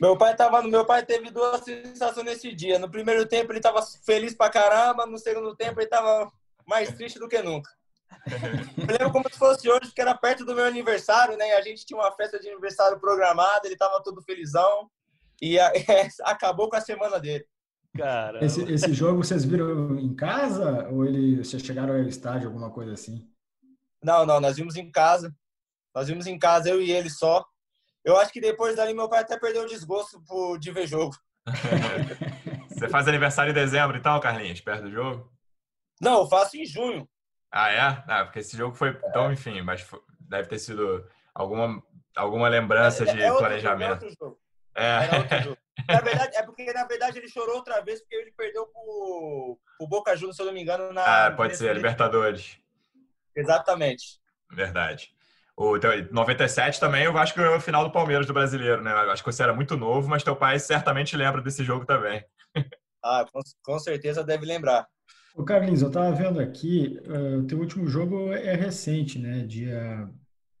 Meu 0.00 0.16
pai 0.16 0.36
tava 0.36 0.62
meu 0.62 0.86
pai 0.86 1.04
teve 1.04 1.28
duas 1.28 1.60
sensações 1.64 2.24
nesse 2.24 2.54
dia. 2.54 2.78
No 2.78 2.88
primeiro 2.88 3.26
tempo 3.26 3.52
ele 3.52 3.60
tava 3.60 3.82
feliz 4.06 4.32
pra 4.32 4.48
caramba, 4.48 5.04
no 5.06 5.18
segundo 5.18 5.56
tempo 5.56 5.80
ele 5.80 5.88
tava 5.88 6.32
mais 6.64 6.94
triste 6.94 7.18
do 7.18 7.26
que 7.26 7.42
nunca. 7.42 7.68
Eu 8.76 8.86
lembro 8.86 9.12
como 9.12 9.28
se 9.30 9.38
fosse 9.38 9.68
hoje, 9.68 9.92
que 9.94 10.00
era 10.00 10.14
perto 10.14 10.44
do 10.44 10.54
meu 10.54 10.64
aniversário, 10.64 11.36
né? 11.36 11.52
A 11.54 11.62
gente 11.62 11.86
tinha 11.86 11.98
uma 11.98 12.12
festa 12.12 12.38
de 12.38 12.48
aniversário 12.48 12.98
programada, 13.00 13.66
ele 13.66 13.76
tava 13.76 14.02
todo 14.02 14.22
felizão 14.22 14.90
e 15.40 15.58
a, 15.58 15.72
é, 15.74 16.08
acabou 16.22 16.68
com 16.68 16.76
a 16.76 16.80
semana 16.80 17.18
dele. 17.18 17.44
Cara. 17.96 18.44
Esse, 18.44 18.62
esse, 18.70 18.92
jogo 18.92 19.24
vocês 19.24 19.44
viram 19.44 19.98
em 19.98 20.14
casa 20.14 20.88
ou 20.88 21.04
ele, 21.04 21.42
vocês 21.42 21.62
chegaram 21.62 21.94
ao 21.94 22.02
estádio, 22.02 22.48
alguma 22.48 22.70
coisa 22.70 22.92
assim? 22.92 23.28
Não, 24.02 24.24
não, 24.24 24.40
nós 24.40 24.56
vimos 24.56 24.76
em 24.76 24.90
casa. 24.90 25.34
Nós 25.94 26.06
vimos 26.06 26.26
em 26.26 26.38
casa, 26.38 26.68
eu 26.68 26.80
e 26.80 26.92
ele 26.92 27.10
só. 27.10 27.44
Eu 28.04 28.16
acho 28.16 28.32
que 28.32 28.40
depois 28.40 28.76
dali 28.76 28.94
meu 28.94 29.08
pai 29.08 29.20
até 29.20 29.38
perdeu 29.38 29.62
o 29.62 29.68
desgosto 29.68 30.22
por, 30.26 30.58
de 30.58 30.70
ver 30.70 30.86
jogo. 30.86 31.16
Você 32.70 32.88
faz 32.88 33.08
aniversário 33.08 33.50
em 33.50 33.54
dezembro 33.54 33.96
então, 33.96 34.20
Carlinhos, 34.20 34.60
perto 34.60 34.84
do 34.84 34.90
jogo? 34.92 35.32
Não, 36.00 36.20
eu 36.20 36.28
faço 36.28 36.56
em 36.56 36.64
junho. 36.64 37.08
Ah, 37.50 37.72
é? 37.72 37.80
Ah, 38.06 38.24
porque 38.24 38.40
esse 38.40 38.56
jogo 38.56 38.74
foi. 38.74 38.90
Então, 39.04 39.32
enfim, 39.32 39.62
mas 39.62 39.86
deve 40.20 40.48
ter 40.48 40.58
sido 40.58 41.06
alguma, 41.34 41.82
alguma 42.16 42.48
lembrança 42.48 43.04
é, 43.04 43.14
de 43.14 43.22
é 43.22 43.30
planejamento. 43.32 44.06
Jogo, 44.20 44.38
é, 44.74 45.36
é. 45.36 45.42
Jogo. 45.42 45.58
Na 45.88 46.00
verdade, 46.00 46.36
é 46.36 46.42
porque, 46.42 46.72
na 46.72 46.84
verdade, 46.84 47.18
ele 47.18 47.28
chorou 47.28 47.56
outra 47.56 47.80
vez 47.80 48.00
porque 48.00 48.16
ele 48.16 48.32
perdeu 48.36 48.66
pro, 48.66 49.58
pro 49.78 49.86
Boca 49.86 50.16
Juniors, 50.16 50.36
se 50.36 50.42
eu 50.42 50.46
não 50.46 50.52
me 50.52 50.60
engano, 50.60 50.92
na. 50.92 51.26
Ah, 51.26 51.30
pode 51.30 51.56
ser, 51.56 51.74
Libertadores. 51.74 52.58
Exatamente. 53.34 54.20
Verdade. 54.50 55.12
O 55.56 55.76
97 56.12 56.78
também, 56.78 57.08
o 57.08 57.12
Vasco 57.12 57.38
ganhou 57.38 57.54
a 57.54 57.60
final 57.60 57.84
do 57.84 57.90
Palmeiras 57.90 58.26
do 58.26 58.32
Brasileiro, 58.32 58.82
né? 58.82 58.92
Eu 58.92 59.10
acho 59.10 59.24
que 59.24 59.32
você 59.32 59.42
era 59.42 59.52
muito 59.52 59.76
novo, 59.76 60.08
mas 60.08 60.22
teu 60.22 60.36
pai 60.36 60.58
certamente 60.58 61.16
lembra 61.16 61.42
desse 61.42 61.64
jogo 61.64 61.84
também. 61.84 62.24
Ah, 63.02 63.24
com, 63.32 63.40
com 63.62 63.78
certeza 63.78 64.24
deve 64.24 64.44
lembrar. 64.44 64.86
O 65.34 65.44
Carlinhos, 65.44 65.82
eu 65.82 65.88
estava 65.88 66.10
vendo 66.12 66.40
aqui, 66.40 66.98
o 67.06 67.40
uh, 67.40 67.46
teu 67.46 67.58
último 67.58 67.86
jogo 67.86 68.32
é 68.32 68.54
recente, 68.54 69.18
né? 69.18 69.44
Dia 69.46 70.08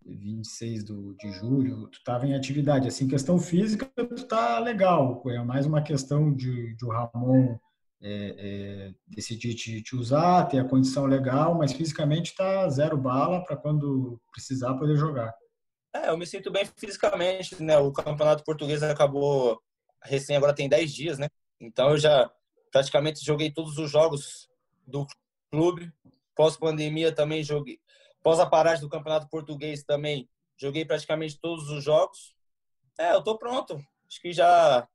26 0.04 0.84
do, 0.84 1.14
de 1.16 1.30
julho, 1.32 1.88
tu 1.88 1.98
estava 1.98 2.26
em 2.26 2.34
atividade. 2.34 2.88
Assim, 2.88 3.08
questão 3.08 3.38
física, 3.38 3.90
tu 3.96 4.26
tá 4.26 4.58
legal. 4.58 5.22
É 5.26 5.42
mais 5.42 5.66
uma 5.66 5.82
questão 5.82 6.32
de, 6.34 6.74
de 6.76 6.84
o 6.84 6.90
Ramon 6.90 7.58
é, 8.00 8.34
é, 8.38 8.94
decidir 9.08 9.54
te, 9.54 9.82
te, 9.82 9.96
usar, 9.96 10.46
ter 10.46 10.58
a 10.58 10.68
condição 10.68 11.06
legal, 11.06 11.54
mas 11.54 11.72
fisicamente 11.72 12.30
está 12.30 12.68
zero 12.68 12.96
bala 12.96 13.44
para 13.44 13.56
quando 13.56 14.20
precisar 14.32 14.74
poder 14.74 14.96
jogar. 14.96 15.34
É, 15.94 16.10
eu 16.10 16.16
me 16.16 16.26
sinto 16.26 16.50
bem 16.50 16.64
fisicamente, 16.76 17.62
né? 17.62 17.78
O 17.78 17.92
campeonato 17.92 18.44
português 18.44 18.82
acabou 18.82 19.60
recém, 20.04 20.36
agora 20.36 20.54
tem 20.54 20.68
10 20.68 20.94
dias, 20.94 21.18
né? 21.18 21.28
Então 21.60 21.90
eu 21.90 21.98
já 21.98 22.30
praticamente 22.70 23.24
joguei 23.24 23.50
todos 23.50 23.78
os 23.78 23.90
jogos 23.90 24.47
do 24.88 25.06
clube. 25.50 25.92
Pós-pandemia 26.34 27.12
também 27.12 27.42
joguei. 27.42 27.80
Pós 28.22 28.40
a 28.40 28.46
paragem 28.46 28.80
do 28.80 28.90
campeonato 28.90 29.28
português 29.28 29.84
também 29.84 30.28
joguei 30.56 30.84
praticamente 30.84 31.38
todos 31.40 31.70
os 31.70 31.84
jogos. 31.84 32.34
É, 32.98 33.12
eu 33.12 33.22
tô 33.22 33.38
pronto. 33.38 33.76
Acho 34.08 34.20
que 34.20 34.32
já 34.32 34.88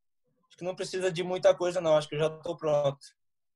Acho 0.53 0.59
que 0.59 0.63
não 0.63 0.75
precisa 0.75 1.11
de 1.11 1.23
muita 1.23 1.51
coisa, 1.55 1.81
não. 1.81 1.97
Acho 1.97 2.07
que 2.07 2.13
eu 2.13 2.19
já 2.19 2.27
estou 2.27 2.55
pronto. 2.55 2.99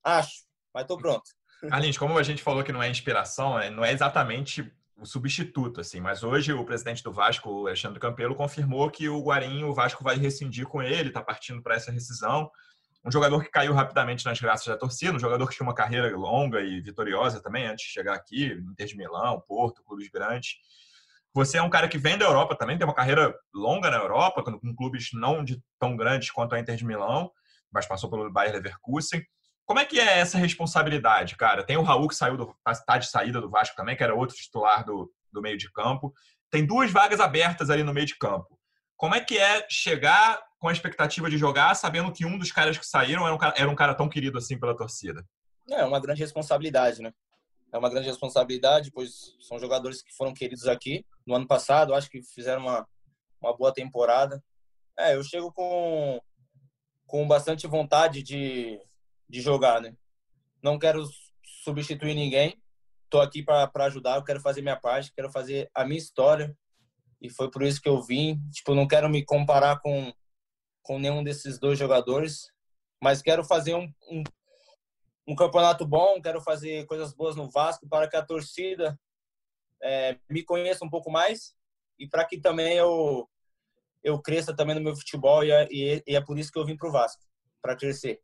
Acho, 0.04 0.46
mas 0.74 0.82
estou 0.82 0.98
pronto. 0.98 1.30
Carlinhos, 1.70 1.96
como 1.96 2.18
a 2.18 2.24
gente 2.24 2.42
falou 2.42 2.64
que 2.64 2.72
não 2.72 2.82
é 2.82 2.90
inspiração, 2.90 3.60
né, 3.60 3.70
não 3.70 3.86
é 3.86 3.92
exatamente 3.92 4.74
o 4.98 5.06
substituto, 5.06 5.80
assim, 5.80 6.02
mas 6.02 6.24
hoje 6.24 6.52
o 6.54 6.66
presidente 6.66 7.04
do 7.04 7.12
Vasco, 7.12 7.68
Alexandre 7.68 8.00
Campelo, 8.00 8.34
confirmou 8.34 8.90
que 8.90 9.08
o 9.08 9.22
Guarim, 9.22 9.64
o 9.64 9.76
Vasco 9.76 10.04
vai 10.04 10.18
rescindir 10.18 10.66
com 10.66 10.82
ele, 10.82 11.10
está 11.10 11.22
partindo 11.22 11.62
para 11.62 11.76
essa 11.76 11.92
rescisão. 11.92 12.50
Um 13.06 13.12
jogador 13.12 13.44
que 13.44 13.50
caiu 13.50 13.74
rapidamente 13.74 14.26
nas 14.26 14.40
graças 14.40 14.68
da 14.68 14.78
torcida, 14.78 15.16
um 15.16 15.20
jogador 15.20 15.48
que 15.48 15.56
tinha 15.56 15.66
uma 15.66 15.76
carreira 15.76 16.16
longa 16.16 16.62
e 16.62 16.82
vitoriosa 16.82 17.42
também 17.42 17.66
antes 17.66 17.86
de 17.86 17.92
chegar 17.92 18.16
aqui, 18.16 18.52
Inter 18.70 18.88
de 18.88 18.98
Milão, 18.98 19.42
Porto, 19.48 19.84
clubes 19.84 20.10
grandes. 20.10 20.56
Você 21.34 21.58
é 21.58 21.62
um 21.62 21.70
cara 21.70 21.88
que 21.88 21.98
vem 21.98 22.18
da 22.18 22.26
Europa 22.26 22.56
também, 22.56 22.78
tem 22.78 22.88
uma 22.88 22.94
carreira 22.94 23.34
longa 23.54 23.90
na 23.90 23.98
Europa, 23.98 24.44
com 24.44 24.76
clubes 24.76 25.10
não 25.14 25.44
de 25.44 25.62
tão 25.80 25.96
grandes 25.96 26.32
quanto 26.32 26.56
a 26.56 26.60
Inter 26.60 26.76
de 26.76 26.86
Milão, 26.86 27.32
mas 27.72 27.86
passou 27.86 28.10
pelo 28.10 28.32
Bayer 28.32 28.54
Leverkusen. 28.54 29.24
Como 29.66 29.80
é 29.80 29.86
que 29.86 30.00
é 30.00 30.20
essa 30.20 30.38
responsabilidade, 30.38 31.36
cara? 31.36 31.64
Tem 31.64 31.78
o 31.78 31.84
Raul 31.84 32.08
que 32.08 32.16
saiu 32.16 32.38
do, 32.38 32.56
tá, 32.64 32.74
tá 32.74 32.98
de 32.98 33.08
saída 33.08 33.40
do 33.40 33.50
Vasco 33.50 33.76
também, 33.76 33.96
que 33.96 34.04
era 34.04 34.16
outro 34.16 34.36
titular 34.36 34.84
do, 34.84 35.12
do 35.32 35.42
meio 35.42 35.58
de 35.58 35.72
campo. 35.72 36.14
Tem 36.50 36.66
duas 36.66 36.90
vagas 36.90 37.20
abertas 37.20 37.70
ali 37.70 37.84
no 37.84 37.94
meio 37.94 38.08
de 38.08 38.18
campo. 38.18 38.58
Como 38.96 39.14
é 39.14 39.20
que 39.20 39.38
é 39.38 39.68
chegar 39.70 40.42
com 40.60 40.68
a 40.68 40.72
expectativa 40.72 41.30
de 41.30 41.38
jogar, 41.38 41.76
sabendo 41.76 42.12
que 42.12 42.26
um 42.26 42.38
dos 42.38 42.52
caras 42.52 42.78
que 42.78 42.86
saíram 42.86 43.26
era 43.26 43.36
um 43.36 43.38
cara, 43.38 43.54
era 43.58 43.70
um 43.70 43.76
cara 43.76 43.94
tão 43.94 44.10
querido 44.10 44.38
assim 44.38 44.60
pela 44.60 44.76
torcida? 44.76 45.26
É 45.70 45.84
uma 45.84 46.00
grande 46.00 46.22
responsabilidade, 46.22 47.02
né? 47.02 47.12
é 47.72 47.78
uma 47.78 47.90
grande 47.90 48.08
responsabilidade, 48.08 48.92
pois 48.92 49.36
são 49.40 49.60
jogadores 49.60 50.02
que 50.02 50.14
foram 50.16 50.34
queridos 50.34 50.68
aqui 50.68 51.06
no 51.26 51.36
ano 51.36 51.48
passado, 51.48 51.94
acho 51.94 52.10
que 52.10 52.22
fizeram 52.22 52.62
uma, 52.62 52.88
uma 53.42 53.56
boa 53.56 53.74
temporada. 53.74 54.44
É, 54.98 55.16
eu 55.16 55.24
chego 55.24 55.52
com, 55.52 56.20
com 57.06 57.28
bastante 57.28 57.68
vontade 57.68 58.24
de, 58.24 58.80
de 59.30 59.42
jogar, 59.42 59.82
né? 59.82 59.94
Não 60.64 60.80
quero 60.80 61.06
substituir 61.64 62.16
ninguém, 62.16 62.60
tô 63.10 63.20
aqui 63.20 63.44
para 63.44 63.70
ajudar, 63.86 64.16
eu 64.16 64.24
quero 64.24 64.40
fazer 64.40 64.62
minha 64.62 64.80
parte, 64.80 65.14
quero 65.14 65.32
fazer 65.32 65.70
a 65.74 65.86
minha 65.86 66.00
história, 66.00 66.58
e 67.22 67.30
foi 67.30 67.50
por 67.52 67.64
isso 67.64 67.82
que 67.82 67.90
eu 67.90 68.02
vim. 68.02 68.40
Tipo, 68.52 68.74
não 68.74 68.88
quero 68.88 69.10
me 69.10 69.24
comparar 69.26 69.80
com, 69.80 70.14
com 70.88 70.98
nenhum 70.98 71.24
desses 71.24 71.60
dois 71.60 71.78
jogadores, 71.78 72.52
mas 73.04 73.22
quero 73.22 73.44
fazer 73.44 73.76
um, 73.76 73.92
um 74.10 74.24
um 75.28 75.36
campeonato 75.36 75.86
bom, 75.86 76.22
quero 76.22 76.40
fazer 76.40 76.86
coisas 76.86 77.14
boas 77.14 77.36
no 77.36 77.50
Vasco 77.50 77.88
para 77.88 78.08
que 78.08 78.16
a 78.16 78.24
torcida 78.24 78.98
é, 79.84 80.18
me 80.30 80.42
conheça 80.42 80.86
um 80.86 80.90
pouco 80.90 81.12
mais 81.12 81.54
e 82.00 82.08
para 82.08 82.24
que 82.24 82.40
também 82.40 82.78
eu 82.78 83.30
eu 84.04 84.22
cresça 84.22 84.56
também 84.56 84.74
no 84.74 84.82
meu 84.82 84.96
futebol 84.96 85.44
e 85.44 85.52
é, 85.52 85.68
e 85.70 86.16
é 86.16 86.22
por 86.22 86.40
isso 86.40 86.52
que 86.52 86.58
eu 86.58 86.66
vim 86.66 86.78
para 86.78 86.88
o 86.88 86.92
Vasco, 86.92 87.22
para 87.62 87.76
crescer. 87.76 88.22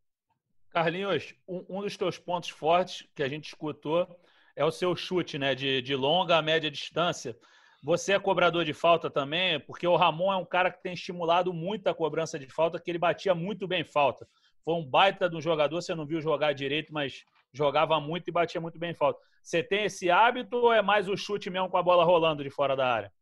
Carlinhos, 0.70 1.36
um, 1.46 1.66
um, 1.68 1.82
dos 1.82 1.98
teus 1.98 2.18
pontos 2.18 2.50
fortes 2.50 3.06
que 3.14 3.22
a 3.22 3.28
gente 3.28 3.48
escutou 3.48 4.08
é 4.56 4.64
o 4.64 4.72
seu 4.72 4.96
chute, 4.96 5.38
né, 5.38 5.54
de, 5.54 5.82
de 5.82 5.96
longa 5.96 6.38
a 6.38 6.42
média 6.42 6.72
distância. 6.72 7.38
Você 7.84 8.14
é 8.14 8.20
cobrador 8.20 8.64
de 8.64 8.74
falta 8.74 9.10
também, 9.10 9.60
porque 9.60 9.86
o 9.86 9.98
Ramon 9.98 10.32
é 10.32 10.38
um 10.38 10.46
cara 10.46 10.72
que 10.72 10.82
tem 10.82 10.94
estimulado 10.94 11.54
muito 11.54 11.88
a 11.88 11.94
cobrança 11.94 12.40
de 12.40 12.48
falta, 12.48 12.80
que 12.80 12.90
ele 12.90 12.98
batia 12.98 13.36
muito 13.36 13.68
bem 13.68 13.84
falta. 13.84 14.26
Foi 14.64 14.74
um 14.76 14.86
baita 14.86 15.30
de 15.30 15.36
um 15.36 15.42
jogador, 15.42 15.82
você 15.82 15.94
não 15.94 16.06
viu 16.06 16.22
jogar 16.22 16.54
direito, 16.54 16.94
mas 16.94 17.26
jogava 17.52 18.00
muito 18.00 18.30
e 18.30 18.32
batia 18.32 18.62
muito 18.62 18.80
bem 18.80 18.94
falta. 18.94 19.20
Você 19.44 19.62
tem 19.62 19.84
esse 19.84 20.10
hábito 20.10 20.56
ou 20.56 20.72
é 20.72 20.82
mais 20.82 21.10
o 21.10 21.18
chute 21.18 21.50
mesmo 21.50 21.70
com 21.70 21.76
a 21.76 21.84
bola 21.84 22.06
rolando 22.06 22.42
de 22.42 22.50
fora 22.50 22.74
da 22.74 22.88
área? 22.88 23.14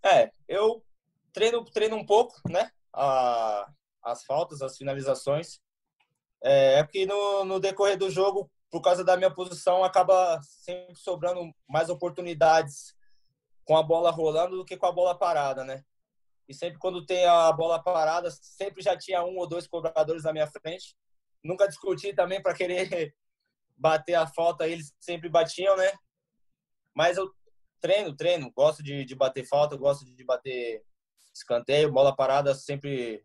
É, 0.00 0.30
eu 0.46 0.80
treino, 1.32 1.64
treino 1.64 1.96
um 1.96 2.06
pouco, 2.06 2.40
né? 2.48 2.70
A, 2.92 3.68
as 4.00 4.24
faltas, 4.24 4.62
as 4.62 4.76
finalizações. 4.76 5.58
É, 6.40 6.78
é 6.78 6.84
porque 6.84 7.04
no, 7.04 7.44
no 7.44 7.58
decorrer 7.58 7.98
do 7.98 8.08
jogo, 8.08 8.48
por 8.70 8.80
causa 8.80 9.02
da 9.02 9.16
minha 9.16 9.34
posição, 9.34 9.82
acaba 9.82 10.40
sempre 10.42 10.94
sobrando 10.94 11.52
mais 11.68 11.90
oportunidades 11.90 12.93
com 13.64 13.76
a 13.76 13.82
bola 13.82 14.10
rolando 14.10 14.56
do 14.56 14.64
que 14.64 14.76
com 14.76 14.86
a 14.86 14.92
bola 14.92 15.16
parada, 15.16 15.64
né? 15.64 15.84
E 16.48 16.54
sempre 16.54 16.78
quando 16.78 17.04
tem 17.04 17.24
a 17.24 17.50
bola 17.52 17.82
parada, 17.82 18.30
sempre 18.30 18.82
já 18.82 18.96
tinha 18.96 19.24
um 19.24 19.36
ou 19.38 19.48
dois 19.48 19.66
cobradores 19.66 20.24
na 20.24 20.32
minha 20.32 20.46
frente. 20.46 20.94
Nunca 21.42 21.66
discuti 21.66 22.14
também 22.14 22.42
para 22.42 22.54
querer 22.54 23.14
bater 23.76 24.14
a 24.14 24.26
falta, 24.26 24.68
eles 24.68 24.94
sempre 25.00 25.28
batiam, 25.28 25.76
né? 25.76 25.92
Mas 26.94 27.16
eu 27.16 27.32
treino, 27.80 28.14
treino, 28.14 28.50
gosto 28.52 28.82
de, 28.82 29.04
de 29.04 29.14
bater 29.14 29.46
falta, 29.46 29.76
gosto 29.76 30.04
de 30.04 30.24
bater 30.24 30.84
escanteio, 31.34 31.92
bola 31.92 32.14
parada 32.14 32.54
sempre 32.54 33.24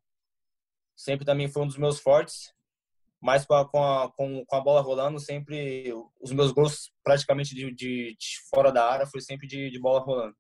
sempre 0.96 1.26
também 1.26 1.48
foi 1.48 1.64
um 1.64 1.68
dos 1.68 1.78
meus 1.78 2.00
fortes. 2.00 2.54
Mas 3.22 3.46
com 3.46 3.54
a, 3.54 3.70
com 3.70 3.84
a, 3.84 4.12
com, 4.12 4.46
a 4.52 4.62
bola 4.62 4.82
rolando, 4.82 5.20
sempre 5.20 5.94
os 6.22 6.32
meus 6.32 6.52
gols 6.52 6.92
praticamente 7.04 7.54
de, 7.54 7.74
de, 7.74 8.16
de 8.18 8.50
fora 8.50 8.72
da 8.72 8.90
área 8.90 9.06
foi 9.06 9.20
sempre 9.20 9.46
de, 9.46 9.70
de 9.70 9.80
bola 9.80 10.00
rolando. 10.00 10.36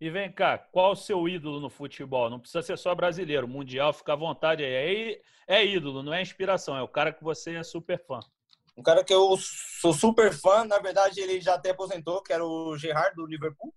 E 0.00 0.10
vem 0.10 0.30
cá, 0.30 0.58
qual 0.58 0.92
o 0.92 0.96
seu 0.96 1.26
ídolo 1.26 1.60
no 1.60 1.70
futebol? 1.70 2.28
Não 2.28 2.38
precisa 2.38 2.60
ser 2.60 2.76
só 2.76 2.94
brasileiro, 2.94 3.48
mundial, 3.48 3.92
fica 3.92 4.12
à 4.12 4.16
vontade 4.16 4.62
aí. 4.62 5.20
É, 5.48 5.56
é 5.56 5.66
ídolo, 5.66 6.02
não 6.02 6.12
é 6.12 6.20
inspiração, 6.20 6.76
é 6.76 6.82
o 6.82 6.88
cara 6.88 7.12
que 7.12 7.24
você 7.24 7.54
é 7.54 7.62
super 7.62 8.04
fã. 8.04 8.20
Um 8.76 8.82
cara 8.82 9.04
que 9.04 9.14
eu 9.14 9.36
sou 9.80 9.94
super 9.94 10.32
fã, 10.32 10.64
na 10.64 10.78
verdade 10.78 11.20
ele 11.20 11.40
já 11.40 11.54
até 11.54 11.70
aposentou, 11.70 12.22
que 12.22 12.32
era 12.32 12.44
o 12.44 12.76
Gerard 12.76 13.14
do 13.14 13.24
Liverpool. 13.24 13.72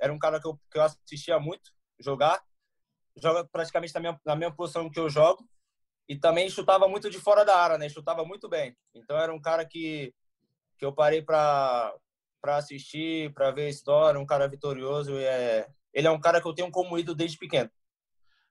Era 0.00 0.12
um 0.12 0.18
cara 0.18 0.40
que 0.40 0.48
eu, 0.48 0.58
que 0.70 0.78
eu 0.78 0.82
assistia 0.82 1.38
muito 1.38 1.70
jogar. 2.00 2.42
Joga 3.22 3.46
praticamente 3.52 3.94
na 3.94 4.18
na 4.24 4.34
mesma 4.34 4.56
posição 4.56 4.90
que 4.90 4.98
eu 4.98 5.08
jogo. 5.08 5.46
E 6.12 6.16
também 6.18 6.50
chutava 6.50 6.86
muito 6.86 7.08
de 7.08 7.18
fora 7.18 7.42
da 7.42 7.56
área, 7.56 7.78
né? 7.78 7.88
Chutava 7.88 8.22
muito 8.22 8.46
bem. 8.46 8.76
Então 8.94 9.16
era 9.16 9.32
um 9.32 9.40
cara 9.40 9.64
que, 9.64 10.12
que 10.78 10.84
eu 10.84 10.92
parei 10.92 11.22
para 11.22 11.90
para 12.38 12.56
assistir, 12.56 13.32
para 13.32 13.52
ver 13.52 13.66
a 13.66 13.70
história, 13.70 14.20
um 14.20 14.26
cara 14.26 14.46
vitorioso. 14.46 15.16
É... 15.16 15.66
Ele 15.94 16.06
é 16.06 16.10
um 16.10 16.20
cara 16.20 16.38
que 16.38 16.46
eu 16.46 16.52
tenho 16.52 16.70
como 16.70 16.98
ídolo 16.98 17.16
desde 17.16 17.38
pequeno. 17.38 17.70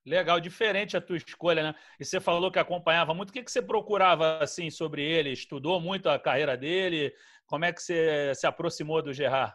Legal, 0.04 0.40
diferente 0.40 0.98
a 0.98 1.02
tua 1.02 1.18
escolha, 1.18 1.62
né? 1.62 1.76
E 2.00 2.06
você 2.06 2.20
falou 2.20 2.52
que 2.52 2.58
acompanhava 2.58 3.14
muito. 3.14 3.30
O 3.30 3.34
que, 3.34 3.44
que 3.44 3.52
você 3.52 3.62
procurava 3.62 4.40
assim 4.40 4.72
sobre 4.72 5.04
ele? 5.04 5.32
Estudou 5.32 5.80
muito 5.80 6.10
a 6.10 6.18
carreira 6.18 6.58
dele? 6.58 7.14
Como 7.46 7.64
é 7.64 7.72
que 7.72 7.84
você 7.84 8.34
se 8.34 8.48
aproximou 8.48 9.04
do 9.04 9.14
Gerard? 9.14 9.54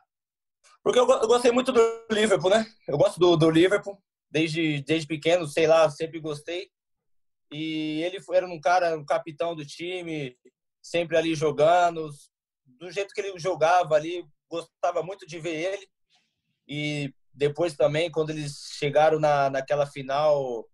Porque 0.80 1.00
eu, 1.00 1.08
eu 1.08 1.26
gostei 1.26 1.50
muito 1.50 1.72
do 1.72 1.80
Liverpool, 2.12 2.50
né? 2.50 2.66
Eu 2.86 2.96
gosto 2.96 3.18
do, 3.18 3.36
do 3.36 3.50
Liverpool 3.50 4.00
desde, 4.30 4.80
desde 4.82 5.08
pequeno, 5.08 5.44
sei 5.48 5.66
lá, 5.66 5.90
sempre 5.90 6.20
gostei. 6.20 6.70
E 7.52 8.02
ele 8.02 8.18
era 8.32 8.46
um 8.46 8.60
cara, 8.60 8.96
um 8.96 9.04
capitão 9.04 9.54
do 9.54 9.64
time, 9.64 10.36
sempre 10.82 11.16
ali 11.16 11.34
jogando, 11.34 12.10
do 12.64 12.90
jeito 12.90 13.12
que 13.14 13.20
ele 13.20 13.38
jogava 13.38 13.94
ali, 13.94 14.24
gostava 14.48 15.02
muito 15.02 15.26
de 15.26 15.38
ver 15.38 15.74
ele. 15.74 15.88
E 16.68 17.14
depois 17.32 17.74
também, 17.74 18.10
quando 18.10 18.30
eles 18.30 18.54
chegaram 18.78 19.20
na, 19.20 19.50
naquela 19.50 19.86
final 19.86 20.66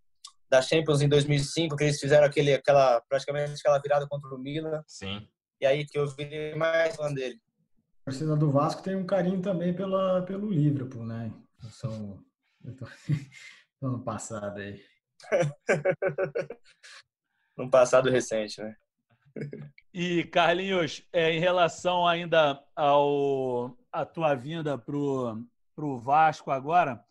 da 0.49 0.61
Champions 0.61 1.01
em 1.01 1.09
2005, 1.09 1.75
que 1.75 1.83
eles 1.83 1.99
fizeram 1.99 2.25
aquele, 2.25 2.53
aquela, 2.53 3.01
praticamente 3.01 3.59
aquela 3.59 3.79
virada 3.79 4.07
contra 4.07 4.33
o 4.33 4.39
Milan. 4.39 4.83
Sim. 4.87 5.27
E 5.59 5.65
aí 5.65 5.85
que 5.85 5.97
eu 5.97 6.07
vi 6.07 6.55
mais 6.55 6.95
fã 6.95 7.11
dele. 7.13 7.39
A 8.01 8.11
torcida 8.11 8.35
do 8.35 8.51
Vasco 8.51 8.83
tem 8.83 8.95
um 8.95 9.05
carinho 9.05 9.41
também 9.41 9.73
pela, 9.73 10.21
pelo 10.23 10.51
Liverpool, 10.51 11.05
né? 11.05 11.31
São... 11.71 12.23
ano 13.81 14.03
passado 14.03 14.59
aí. 14.59 14.79
No 17.57 17.69
passado 17.71 18.09
recente, 18.09 18.61
né? 18.61 18.75
E, 19.93 20.23
Carlinhos, 20.25 21.07
é, 21.11 21.31
em 21.31 21.39
relação 21.39 22.07
ainda 22.07 22.63
ao 22.75 23.75
a 23.91 24.05
tua 24.05 24.33
vinda 24.33 24.77
pro, 24.77 25.43
para 25.75 25.85
o 25.85 25.97
Vasco 25.97 26.51
agora. 26.51 27.03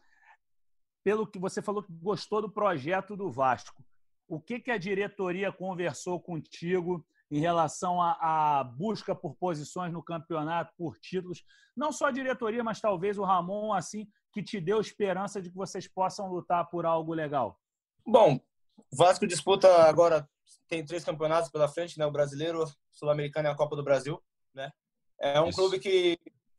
Pelo 1.05 1.27
que 1.27 1.39
você 1.39 1.61
falou 1.61 1.83
que 1.83 1.93
gostou 1.93 2.41
do 2.41 2.51
projeto 2.51 3.17
do 3.17 3.31
Vasco, 3.31 3.85
o 4.29 4.41
que, 4.41 4.61
que 4.61 4.71
a 4.71 4.79
diretoria 4.79 5.53
conversou 5.53 6.21
contigo 6.21 7.05
em 7.31 7.41
relação 7.41 8.01
à, 8.01 8.63
busca 8.63 9.15
por 9.15 9.35
posições 9.35 9.93
no 9.93 10.03
campeonato, 10.03 10.73
por 10.77 10.99
títulos? 10.99 11.45
Não 11.77 11.91
só 11.93 12.07
a 12.07 12.13
diretoria, 12.13 12.63
mas 12.63 12.81
talvez 12.81 13.19
o 13.19 13.25
Ramon, 13.25 13.73
assim, 13.73 14.09
que 14.33 14.43
te 14.43 14.61
deu 14.61 14.81
esperança 14.81 15.41
de 15.41 15.51
que 15.51 15.57
vocês 15.57 15.89
possam 15.89 16.29
lutar 16.29 16.69
por 16.69 16.87
algo 16.87 17.13
legal. 17.13 17.61
Bom, 18.07 18.41
o 18.77 18.97
Vasco 18.97 19.27
disputa 19.27 19.69
agora, 19.85 20.29
tem 20.69 20.85
três 20.85 21.05
campeonatos 21.05 21.51
pela 21.51 21.69
frente, 21.69 21.99
né? 21.99 22.07
O 22.07 22.11
brasileiro, 22.11 22.65
sul-americano 22.91 23.49
e 23.49 23.51
a 23.51 23.55
Copa 23.55 23.77
do 23.77 23.85
Brasil, 23.85 24.23
né? 24.55 24.73
É 25.19 25.41
um 25.41 25.49
Isso. 25.49 25.59
clube 25.59 25.79
que, 25.79 26.19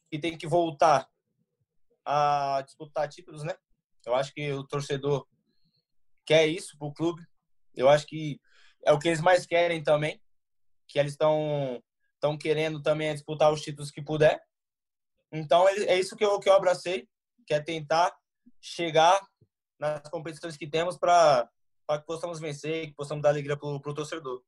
que 0.09 0.19
tem 0.19 0.37
que 0.37 0.47
voltar 0.47 1.09
a 2.05 2.61
disputar 2.65 3.09
títulos, 3.09 3.43
né? 3.43 3.55
Eu 4.05 4.15
acho 4.15 4.33
que 4.33 4.51
o 4.51 4.63
torcedor 4.63 5.27
quer 6.25 6.47
isso 6.47 6.77
pro 6.77 6.93
clube. 6.93 7.25
Eu 7.75 7.89
acho 7.89 8.05
que 8.05 8.39
é 8.85 8.91
o 8.91 8.99
que 8.99 9.07
eles 9.07 9.21
mais 9.21 9.45
querem 9.45 9.81
também, 9.81 10.21
que 10.87 10.99
eles 10.99 11.13
estão 11.13 11.81
estão 12.15 12.37
querendo 12.37 12.81
também 12.81 13.13
disputar 13.13 13.51
os 13.51 13.61
títulos 13.61 13.91
que 13.91 14.01
puder. 14.01 14.41
Então 15.31 15.67
é 15.67 15.99
isso 15.99 16.15
que 16.15 16.23
eu 16.23 16.39
que 16.39 16.47
eu 16.47 16.53
abracei, 16.53 17.07
que 17.45 17.53
é 17.53 17.59
tentar 17.59 18.15
chegar 18.61 19.21
nas 19.79 20.01
competições 20.09 20.57
que 20.57 20.67
temos 20.67 20.97
para 20.97 21.49
que 21.91 22.05
possamos 22.05 22.39
vencer, 22.39 22.87
que 22.87 22.93
possamos 22.93 23.21
dar 23.21 23.29
alegria 23.29 23.57
pro, 23.57 23.79
pro 23.79 23.93
torcedor. 23.93 24.41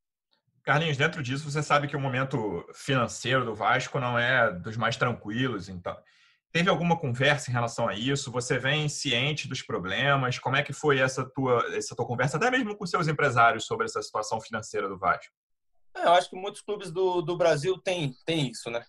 Carlinhos, 0.63 0.97
dentro 0.97 1.21
disso, 1.21 1.49
você 1.49 1.61
sabe 1.61 1.87
que 1.87 1.95
o 1.95 1.99
momento 1.99 2.65
financeiro 2.73 3.45
do 3.45 3.53
Vasco 3.53 3.99
não 3.99 4.17
é 4.17 4.51
dos 4.51 4.77
mais 4.77 4.97
tranquilos, 4.97 5.69
então 5.69 5.95
Teve 6.55 6.69
alguma 6.69 6.97
conversa 6.97 7.49
em 7.49 7.53
relação 7.53 7.85
a 7.85 7.93
isso? 7.93 8.31
Você 8.31 8.57
vem 8.57 8.87
ciente 8.87 9.45
dos 9.45 9.61
problemas? 9.61 10.39
Como 10.39 10.55
é 10.55 10.63
que 10.63 10.71
foi 10.71 10.99
essa 10.99 11.29
tua, 11.29 11.61
essa 11.75 11.93
tua 11.93 12.07
conversa, 12.07 12.37
até 12.37 12.49
mesmo 12.49 12.77
com 12.77 12.85
seus 12.85 13.09
empresários, 13.09 13.65
sobre 13.65 13.83
essa 13.83 14.01
situação 14.01 14.39
financeira 14.39 14.87
do 14.87 14.97
Vasco? 14.97 15.33
É, 15.97 16.05
eu 16.05 16.13
acho 16.13 16.29
que 16.29 16.37
muitos 16.37 16.61
clubes 16.61 16.91
do, 16.91 17.21
do 17.21 17.35
Brasil 17.35 17.77
têm, 17.79 18.15
têm 18.25 18.51
isso, 18.51 18.69
né? 18.69 18.85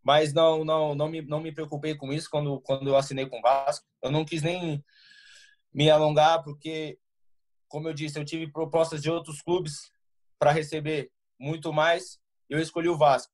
Mas 0.00 0.32
não, 0.32 0.64
não, 0.64 0.94
não, 0.94 1.08
me, 1.08 1.22
não 1.22 1.40
me 1.40 1.50
preocupei 1.50 1.96
com 1.96 2.12
isso 2.12 2.30
quando, 2.30 2.60
quando 2.60 2.86
eu 2.86 2.94
assinei 2.94 3.26
com 3.26 3.40
o 3.40 3.42
Vasco. 3.42 3.84
Eu 4.00 4.12
não 4.12 4.24
quis 4.24 4.42
nem 4.42 4.80
me 5.76 5.90
alongar, 5.90 6.42
porque, 6.42 6.98
como 7.68 7.86
eu 7.86 7.92
disse, 7.92 8.18
eu 8.18 8.24
tive 8.24 8.50
propostas 8.50 9.02
de 9.02 9.10
outros 9.10 9.42
clubes 9.42 9.92
para 10.38 10.50
receber 10.50 11.12
muito 11.38 11.70
mais. 11.70 12.18
Eu 12.48 12.58
escolhi 12.58 12.88
o 12.88 12.96
Vasco 12.96 13.30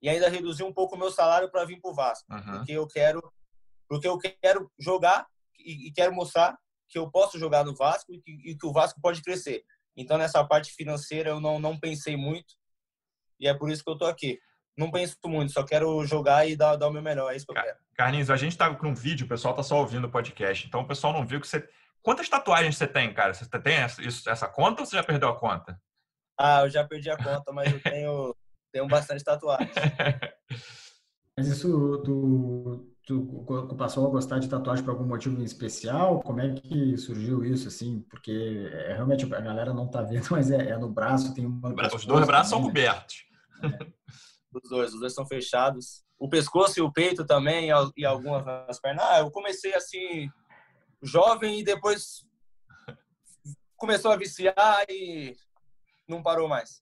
e 0.00 0.08
ainda 0.08 0.28
reduzir 0.28 0.62
um 0.62 0.72
pouco 0.72 0.94
o 0.94 0.98
meu 0.98 1.10
salário 1.10 1.50
para 1.50 1.64
vir 1.64 1.80
para 1.80 1.90
o 1.90 1.94
Vasco, 1.94 2.32
uhum. 2.32 2.58
porque 2.58 2.72
eu 2.72 2.86
quero 2.86 3.20
porque 3.88 4.06
eu 4.06 4.16
quero 4.16 4.70
jogar 4.78 5.26
e, 5.58 5.88
e, 5.88 5.92
quero 5.92 6.14
mostrar 6.14 6.56
que 6.88 6.98
eu 6.98 7.10
posso 7.10 7.38
jogar 7.38 7.62
no 7.62 7.74
Vasco 7.74 8.12
e 8.12 8.22
que, 8.22 8.30
e 8.50 8.56
que, 8.56 8.66
o 8.66 8.72
Vasco 8.72 9.00
pode 9.02 9.20
crescer. 9.20 9.62
Então 9.96 10.16
nessa 10.16 10.42
parte 10.46 10.72
financeira 10.72 11.30
eu 11.30 11.40
não 11.40 11.58
não 11.58 11.78
pensei 11.78 12.16
muito 12.16 12.54
e 13.40 13.48
é 13.48 13.54
por 13.54 13.70
isso 13.70 13.82
que 13.82 13.90
eu 13.90 13.98
tô 13.98 14.06
aqui. 14.06 14.38
Não 14.76 14.90
penso 14.90 15.16
muito, 15.26 15.52
só 15.52 15.62
quero 15.62 16.04
jogar 16.06 16.48
e 16.48 16.56
dar, 16.56 16.76
dar 16.76 16.88
o 16.88 16.92
meu 16.92 17.02
melhor. 17.02 17.32
É 17.32 17.36
isso 17.36 17.46
que 17.46 17.52
eu 17.52 17.62
quero. 17.62 17.76
Carlinhos, 17.94 18.30
a 18.30 18.36
gente 18.36 18.56
tá 18.56 18.74
com 18.74 18.88
um 18.88 18.94
vídeo, 18.94 19.26
o 19.26 19.28
pessoal 19.28 19.54
tá 19.54 19.62
só 19.62 19.78
ouvindo 19.78 20.06
o 20.06 20.10
podcast, 20.10 20.66
então 20.66 20.80
o 20.80 20.88
pessoal 20.88 21.12
não 21.12 21.26
viu 21.26 21.40
que 21.40 21.46
você. 21.46 21.68
Quantas 22.02 22.28
tatuagens 22.28 22.76
você 22.76 22.86
tem, 22.86 23.12
cara? 23.12 23.34
Você 23.34 23.46
tem 23.60 23.74
essa, 23.74 24.02
essa 24.30 24.48
conta 24.48 24.80
ou 24.82 24.86
você 24.86 24.96
já 24.96 25.04
perdeu 25.04 25.28
a 25.28 25.38
conta? 25.38 25.80
Ah, 26.38 26.62
eu 26.62 26.70
já 26.70 26.84
perdi 26.84 27.10
a 27.10 27.16
conta, 27.16 27.52
mas 27.52 27.72
eu 27.72 27.80
tenho 27.80 28.34
tenho 28.72 28.88
bastante 28.88 29.22
tatuagem. 29.22 29.68
Mas 31.36 31.46
isso, 31.46 32.02
tu, 32.04 32.94
tu 33.06 33.76
passou 33.76 34.06
a 34.06 34.10
gostar 34.10 34.38
de 34.38 34.48
tatuagem 34.48 34.84
por 34.84 34.92
algum 34.92 35.04
motivo 35.04 35.42
especial? 35.42 36.20
Como 36.22 36.40
é 36.40 36.54
que 36.54 36.96
surgiu 36.96 37.44
isso, 37.44 37.68
assim? 37.68 38.04
Porque 38.10 38.70
é, 38.72 38.94
realmente 38.94 39.24
a 39.32 39.40
galera 39.40 39.72
não 39.72 39.88
tá 39.88 40.02
vendo, 40.02 40.26
mas 40.32 40.50
é, 40.50 40.70
é 40.70 40.78
no 40.78 40.88
braço, 40.90 41.34
tem 41.34 41.46
uma... 41.46 41.74
Os 41.94 42.04
dois 42.04 42.26
braços 42.26 42.50
são 42.50 42.60
né? 42.60 42.66
cobertos. 42.66 43.24
É. 43.62 44.01
Os 44.52 44.68
dois, 44.68 44.92
os 44.94 45.00
dois 45.00 45.14
são 45.14 45.26
fechados. 45.26 46.04
O 46.18 46.28
pescoço 46.28 46.78
e 46.78 46.82
o 46.82 46.92
peito 46.92 47.24
também, 47.24 47.70
e 47.96 48.04
algumas 48.04 48.44
nas 48.44 48.80
pernas. 48.80 49.04
Ah, 49.04 49.18
eu 49.20 49.30
comecei 49.30 49.74
assim, 49.74 50.30
jovem, 51.02 51.60
e 51.60 51.64
depois 51.64 52.24
começou 53.76 54.12
a 54.12 54.16
viciar 54.16 54.84
e 54.88 55.34
não 56.06 56.22
parou 56.22 56.48
mais. 56.48 56.80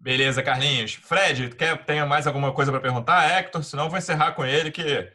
Beleza, 0.00 0.42
Carlinhos. 0.42 0.94
Fred, 0.94 1.54
quer 1.56 1.84
tem 1.84 2.04
mais 2.06 2.26
alguma 2.26 2.52
coisa 2.52 2.70
para 2.70 2.80
perguntar? 2.80 3.28
Hector, 3.28 3.62
senão 3.64 3.90
vou 3.90 3.98
encerrar 3.98 4.32
com 4.32 4.44
ele 4.44 4.70
que 4.70 5.12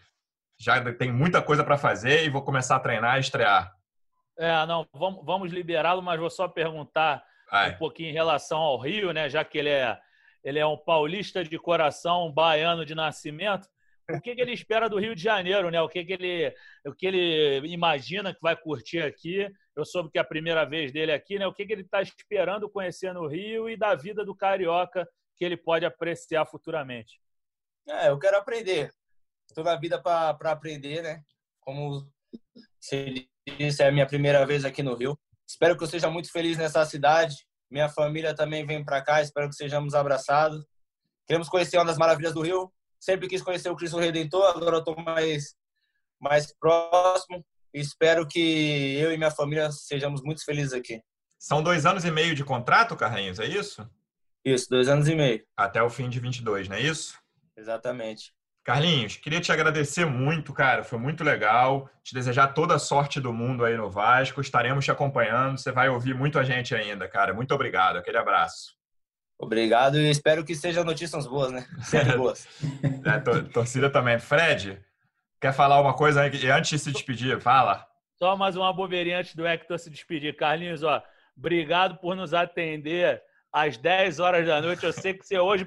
já 0.60 0.94
tem 0.94 1.12
muita 1.12 1.42
coisa 1.42 1.64
para 1.64 1.78
fazer 1.78 2.26
e 2.26 2.30
vou 2.30 2.44
começar 2.44 2.76
a 2.76 2.80
treinar 2.80 3.18
e 3.18 3.22
estrear. 3.22 3.74
É, 4.38 4.66
não, 4.66 4.88
vamos, 4.94 5.26
vamos 5.26 5.52
liberá-lo, 5.52 6.02
mas 6.02 6.20
vou 6.20 6.30
só 6.30 6.48
perguntar 6.48 7.24
Vai. 7.50 7.72
um 7.72 7.78
pouquinho 7.78 8.10
em 8.10 8.14
relação 8.14 8.60
ao 8.60 8.80
Rio, 8.80 9.12
né? 9.12 9.30
Já 9.30 9.44
que 9.44 9.58
ele 9.58 9.70
é, 9.70 9.98
ele 10.44 10.60
é 10.60 10.66
um 10.66 10.78
paulista 10.78 11.44
de 11.44 11.58
coração, 11.58 12.28
um 12.28 12.32
baiano 12.32 12.86
de 12.86 12.96
nascimento. 12.96 13.68
O 14.10 14.20
que, 14.20 14.36
que 14.36 14.42
ele 14.42 14.52
espera 14.52 14.90
do 14.90 15.00
Rio 15.00 15.16
de 15.16 15.22
Janeiro, 15.22 15.70
né? 15.70 15.82
O 15.82 15.88
que, 15.88 16.04
que 16.04 16.14
ele, 16.14 16.54
o 16.86 16.94
que 16.94 17.06
ele 17.06 17.68
imagina 17.68 18.34
que 18.34 18.42
vai 18.42 18.58
curtir 18.58 19.00
aqui 19.00 19.48
eu 19.76 19.86
soube 19.86 20.12
que 20.12 20.18
é 20.18 20.22
a 20.22 20.26
primeira 20.26 20.66
vez 20.66 20.92
dele 20.92 21.12
aqui, 21.12 21.40
né? 21.40 21.48
O 21.48 21.54
que, 21.54 21.66
que 21.66 21.74
ele 21.74 21.82
está 21.82 22.02
esperando 22.02 22.70
conhecer 22.70 23.14
no 23.14 23.28
Rio 23.28 23.70
e 23.70 23.78
da 23.78 23.96
vida 23.96 24.26
do 24.26 24.36
carioca 24.36 25.08
que 25.38 25.46
ele 25.46 25.56
pode 25.56 25.86
apreciar 25.86 26.46
futuramente? 26.46 27.22
É, 27.88 28.10
eu 28.10 28.20
quero 28.20 28.38
aprender. 28.38 28.94
Toda 29.54 29.74
a 29.74 29.80
vida 29.80 30.02
para 30.02 30.52
aprender, 30.52 31.02
né? 31.02 31.24
Como 31.62 32.10
você 32.80 33.28
disse, 33.58 33.82
é 33.82 33.88
a 33.88 33.92
minha 33.92 34.08
primeira 34.08 34.46
vez 34.46 34.66
aqui 34.66 34.84
no 34.84 34.94
Rio. 34.94 35.18
Espero 35.48 35.78
que 35.78 35.84
eu 35.84 35.88
seja 35.88 36.10
muito 36.10 36.32
feliz 36.32 36.58
nessa 36.58 36.86
cidade. 36.86 37.36
Minha 37.72 37.88
família 37.88 38.36
também 38.36 38.66
vem 38.66 38.84
para 38.84 39.02
cá. 39.02 39.22
Espero 39.22 39.50
que 39.50 39.56
sejamos 39.56 39.96
abraçados. 39.96 40.66
Queremos 41.26 41.48
conhecer 41.48 41.78
uma 41.78 41.86
das 41.86 41.98
maravilhas 41.98 42.34
do 42.34 42.42
Rio. 42.42 42.72
Sempre 43.00 43.30
quis 43.30 43.42
conhecer 43.42 43.70
o 43.70 43.76
Cristo 43.76 43.98
Redentor. 43.98 44.46
Agora 44.56 44.80
estou 44.80 44.96
mais 44.98 45.56
mais 46.20 46.54
próximo. 46.60 47.44
Espero 47.74 48.28
que 48.28 48.98
eu 49.00 49.12
e 49.12 49.18
minha 49.18 49.32
família 49.32 49.72
sejamos 49.72 50.22
muito 50.22 50.44
felizes 50.44 50.74
aqui. 50.74 51.02
São 51.40 51.64
dois 51.64 51.86
anos 51.86 52.06
e 52.06 52.12
meio 52.12 52.36
de 52.36 52.44
contrato, 52.44 52.96
Carlinhos, 52.96 53.40
é 53.40 53.46
isso? 53.46 53.90
Isso, 54.44 54.70
dois 54.70 54.88
anos 54.88 55.08
e 55.08 55.16
meio. 55.16 55.44
Até 55.56 55.82
o 55.82 55.90
fim 55.90 56.10
de 56.10 56.20
22, 56.20 56.68
não 56.68 56.76
é 56.76 56.82
isso? 56.82 57.18
Exatamente. 57.56 58.34
Carlinhos, 58.64 59.18
queria 59.18 59.42
te 59.42 59.52
agradecer 59.52 60.06
muito, 60.06 60.54
cara. 60.54 60.84
Foi 60.84 61.00
muito 61.00 61.24
legal. 61.24 61.90
Te 62.04 62.14
desejar 62.14 62.50
toda 62.50 62.76
a 62.76 62.80
sorte 62.80 63.20
do 63.20 63.34
mundo 63.34 63.66
aí 63.66 63.76
no 63.76 63.90
Vasco. 63.90 64.40
Estaremos 64.40 64.86
te 64.86 64.92
acompanhando. 64.92 65.58
Você 65.58 65.72
vai 65.72 65.90
ouvir 65.90 66.14
muito 66.14 66.38
a 66.38 66.44
gente 66.44 66.76
ainda, 66.76 67.08
cara. 67.08 67.34
Muito 67.34 67.54
obrigado. 67.54 67.98
Aquele 67.98 68.18
abraço. 68.18 68.76
Obrigado 69.40 69.98
e 69.98 70.10
espero 70.10 70.44
que 70.46 70.54
sejam 70.54 70.84
notícias 70.84 71.26
boas, 71.26 71.52
né? 71.52 71.66
Sempre 71.82 72.16
boas. 72.16 72.48
é, 72.84 73.42
torcida 73.52 73.90
também. 73.90 74.20
Fred, 74.20 74.80
Quer 75.42 75.54
falar 75.54 75.82
uma 75.82 75.96
coisa 75.96 76.22
antes 76.22 76.70
de 76.70 76.78
se 76.78 76.92
despedir? 76.92 77.42
Fala. 77.42 77.84
Só 78.20 78.38
mais 78.38 78.56
uma 78.56 78.72
bobeirinha 78.72 79.18
antes 79.18 79.34
do 79.34 79.48
Hector 79.48 79.80
se 79.80 79.90
despedir. 79.90 80.36
Carlinhos, 80.36 80.84
ó, 80.84 81.02
obrigado 81.36 81.98
por 81.98 82.16
nos 82.16 82.32
atender 82.32 83.24
às 83.52 83.78
10 83.78 84.20
horas 84.20 84.48
da 84.48 84.62
noite. 84.62 84.86
Eu 84.86 84.94
sei 84.94 85.14
que 85.14 85.26
você 85.26 85.38
hoje, 85.38 85.66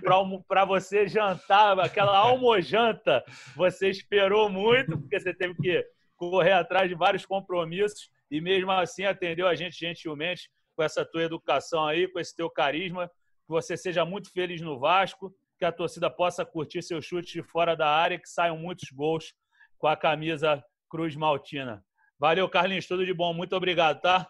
para 0.49 0.64
você 0.64 1.07
jantar, 1.07 1.79
aquela 1.79 2.16
almojanta, 2.16 3.23
você 3.55 3.90
esperou 3.90 4.49
muito, 4.49 4.99
porque 4.99 5.20
você 5.20 5.35
teve 5.35 5.55
que 5.55 5.85
correr 6.16 6.53
atrás 6.53 6.88
de 6.88 6.94
vários 6.94 7.27
compromissos 7.27 8.11
e 8.31 8.40
mesmo 8.40 8.70
assim 8.73 9.05
atendeu 9.05 9.47
a 9.47 9.55
gente 9.55 9.79
gentilmente 9.79 10.49
com 10.77 10.83
essa 10.83 11.05
tua 11.05 11.23
educação 11.23 11.87
aí, 11.87 12.09
com 12.09 12.18
esse 12.18 12.35
teu 12.35 12.51
carisma. 12.51 13.09
Que 13.09 13.51
você 13.51 13.77
seja 13.77 14.05
muito 14.05 14.33
feliz 14.33 14.61
no 14.61 14.79
Vasco, 14.79 15.35
que 15.59 15.64
a 15.64 15.73
torcida 15.73 16.11
possa 16.11 16.44
curtir 16.44 16.83
seu 16.83 17.01
chute 17.03 17.33
de 17.33 17.42
fora 17.42 17.77
da 17.77 17.88
área, 17.88 18.18
que 18.18 18.29
saiam 18.29 18.57
muitos 18.57 18.90
gols 18.90 19.35
com 19.77 19.87
a 19.87 19.97
camisa 19.97 20.64
Cruz 20.88 21.14
Maltina. 21.14 21.85
Valeu, 22.18 22.49
Carlinhos, 22.49 22.87
tudo 22.87 23.05
de 23.05 23.12
bom. 23.12 23.35
Muito 23.35 23.55
obrigado, 23.55 24.01
tá? 24.01 24.29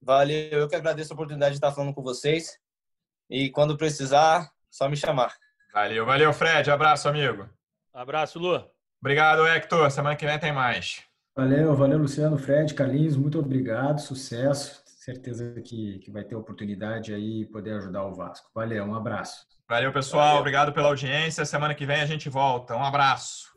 Valeu, 0.00 0.60
eu 0.60 0.68
que 0.68 0.76
agradeço 0.76 1.12
a 1.12 1.14
oportunidade 1.14 1.52
de 1.52 1.56
estar 1.58 1.72
falando 1.72 1.94
com 1.94 2.02
vocês. 2.02 2.58
E 3.28 3.50
quando 3.50 3.76
precisar, 3.76 4.50
só 4.70 4.88
me 4.88 4.96
chamar. 4.96 5.32
Valeu, 5.72 6.06
valeu, 6.06 6.32
Fred. 6.32 6.70
Abraço, 6.70 7.08
amigo. 7.08 7.48
Abraço, 7.92 8.38
Lu. 8.38 8.64
Obrigado, 9.00 9.46
Hector. 9.46 9.90
Semana 9.90 10.16
que 10.16 10.26
vem 10.26 10.38
tem 10.38 10.52
mais. 10.52 11.02
Valeu, 11.36 11.74
valeu, 11.74 11.98
Luciano, 11.98 12.38
Fred, 12.38 12.72
Carlinhos. 12.74 13.16
Muito 13.16 13.38
obrigado, 13.38 14.00
sucesso. 14.00 14.82
Certeza 14.86 15.60
que, 15.60 15.98
que 15.98 16.10
vai 16.10 16.24
ter 16.24 16.36
oportunidade 16.36 17.12
aí 17.12 17.44
poder 17.46 17.74
ajudar 17.74 18.04
o 18.04 18.14
Vasco. 18.14 18.50
Valeu, 18.54 18.84
um 18.84 18.94
abraço. 18.94 19.44
Valeu, 19.68 19.92
pessoal. 19.92 20.26
Valeu. 20.26 20.40
Obrigado 20.40 20.72
pela 20.72 20.88
audiência. 20.88 21.44
Semana 21.44 21.74
que 21.74 21.84
vem 21.84 22.00
a 22.00 22.06
gente 22.06 22.28
volta. 22.28 22.76
Um 22.76 22.84
abraço. 22.84 23.52